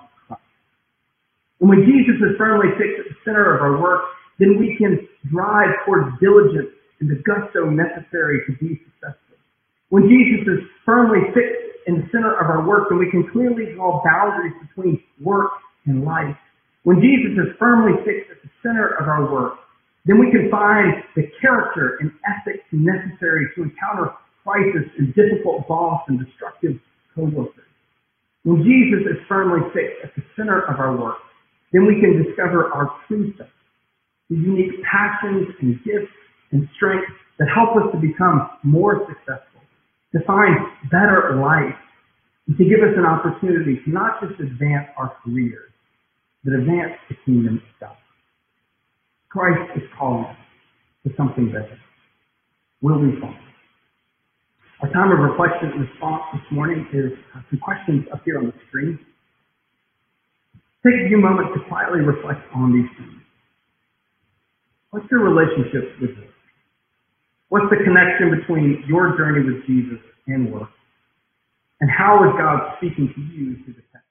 And 1.60 1.68
when 1.68 1.84
Jesus 1.84 2.16
is 2.24 2.36
firmly 2.36 2.72
fixed 2.80 3.04
at 3.04 3.08
the 3.12 3.18
center 3.24 3.54
of 3.54 3.60
our 3.60 3.80
work, 3.80 4.02
then 4.40 4.56
we 4.58 4.76
can 4.80 5.06
drive 5.28 5.76
towards 5.84 6.08
diligence 6.18 6.72
and 7.00 7.08
the 7.08 7.20
gusto 7.24 7.68
necessary 7.68 8.40
to 8.48 8.52
be 8.56 8.80
successful. 8.88 9.36
When 9.88 10.08
Jesus 10.08 10.48
is 10.48 10.60
firmly 10.84 11.20
fixed 11.36 11.84
in 11.86 12.00
the 12.00 12.06
center 12.12 12.32
of 12.32 12.48
our 12.48 12.66
work, 12.66 12.88
then 12.88 12.98
we 12.98 13.10
can 13.10 13.28
clearly 13.28 13.74
draw 13.74 14.00
boundaries 14.04 14.54
between 14.64 15.02
work 15.20 15.52
and 15.86 16.04
life. 16.04 16.36
When 16.84 17.00
Jesus 17.00 17.36
is 17.36 17.52
firmly 17.58 17.92
fixed 18.04 18.32
at 18.32 18.40
the 18.40 18.50
center 18.64 18.96
of 18.96 19.08
our 19.08 19.30
work, 19.30 19.60
then 20.06 20.18
we 20.18 20.30
can 20.32 20.48
find 20.50 21.04
the 21.16 21.28
character 21.40 21.98
and 22.00 22.10
ethics 22.24 22.64
necessary 22.72 23.44
to 23.54 23.68
encounter 23.68 24.16
crisis 24.44 24.88
and 24.96 25.12
difficult 25.14 25.68
boss 25.68 26.00
and 26.08 26.18
destructive 26.18 26.80
co-workers. 27.14 27.68
When 28.44 28.64
Jesus 28.64 29.04
is 29.04 29.20
firmly 29.28 29.60
fixed 29.74 30.00
at 30.04 30.16
the 30.16 30.22
center 30.36 30.64
of 30.64 30.80
our 30.80 30.96
work, 30.96 31.20
then 31.72 31.86
we 31.86 32.00
can 32.00 32.22
discover 32.22 32.72
our 32.72 32.90
true 33.06 33.32
self, 33.36 33.50
the 34.28 34.36
unique 34.36 34.82
passions 34.84 35.48
and 35.60 35.78
gifts 35.84 36.12
and 36.52 36.68
strengths 36.76 37.12
that 37.38 37.48
help 37.54 37.76
us 37.76 37.90
to 37.92 37.98
become 37.98 38.50
more 38.62 39.06
successful 39.08 39.50
to 40.12 40.18
find 40.26 40.56
better 40.90 41.38
life, 41.40 41.78
and 42.46 42.58
to 42.58 42.64
give 42.64 42.80
us 42.80 42.94
an 42.96 43.06
opportunity 43.06 43.80
to 43.84 43.90
not 43.90 44.20
just 44.20 44.40
advance 44.40 44.88
our 44.98 45.14
careers, 45.22 45.70
but 46.44 46.54
advance 46.54 46.98
the 47.08 47.14
kingdom 47.24 47.62
itself. 47.74 47.96
Christ 49.28 49.70
is 49.76 49.82
calling 49.96 50.24
us 50.24 50.36
to 51.06 51.12
something 51.16 51.46
better. 51.46 51.78
Will 52.82 52.98
we 52.98 53.20
follow? 53.20 53.38
Our 54.82 54.90
time 54.90 55.12
of 55.12 55.18
reflection 55.18 55.70
and 55.70 55.86
response 55.88 56.22
this 56.32 56.42
morning 56.50 56.88
is 56.92 57.12
uh, 57.36 57.40
some 57.50 57.60
questions 57.60 58.06
up 58.12 58.22
here 58.24 58.38
on 58.38 58.46
the 58.46 58.54
screen. 58.68 58.98
Take 60.84 60.96
a 61.04 61.08
few 61.08 61.20
moments 61.20 61.52
to 61.54 61.60
quietly 61.68 62.00
reflect 62.00 62.40
on 62.54 62.72
these 62.72 62.88
things. 62.96 63.20
What's 64.90 65.06
your 65.10 65.20
relationship 65.20 66.00
with 66.00 66.16
this? 66.16 66.32
What's 67.48 67.66
the 67.70 67.76
connection 67.84 68.30
between 68.40 68.84
your 68.88 69.16
journey 69.16 69.44
with 69.44 69.66
Jesus 69.66 70.00
and 70.26 70.52
work? 70.52 70.70
And 71.80 71.90
how 71.90 72.24
is 72.24 72.32
God 72.38 72.76
speaking 72.78 73.12
to 73.14 73.20
you 73.20 73.56
through 73.64 73.74
the 73.74 73.84
text? 73.92 74.09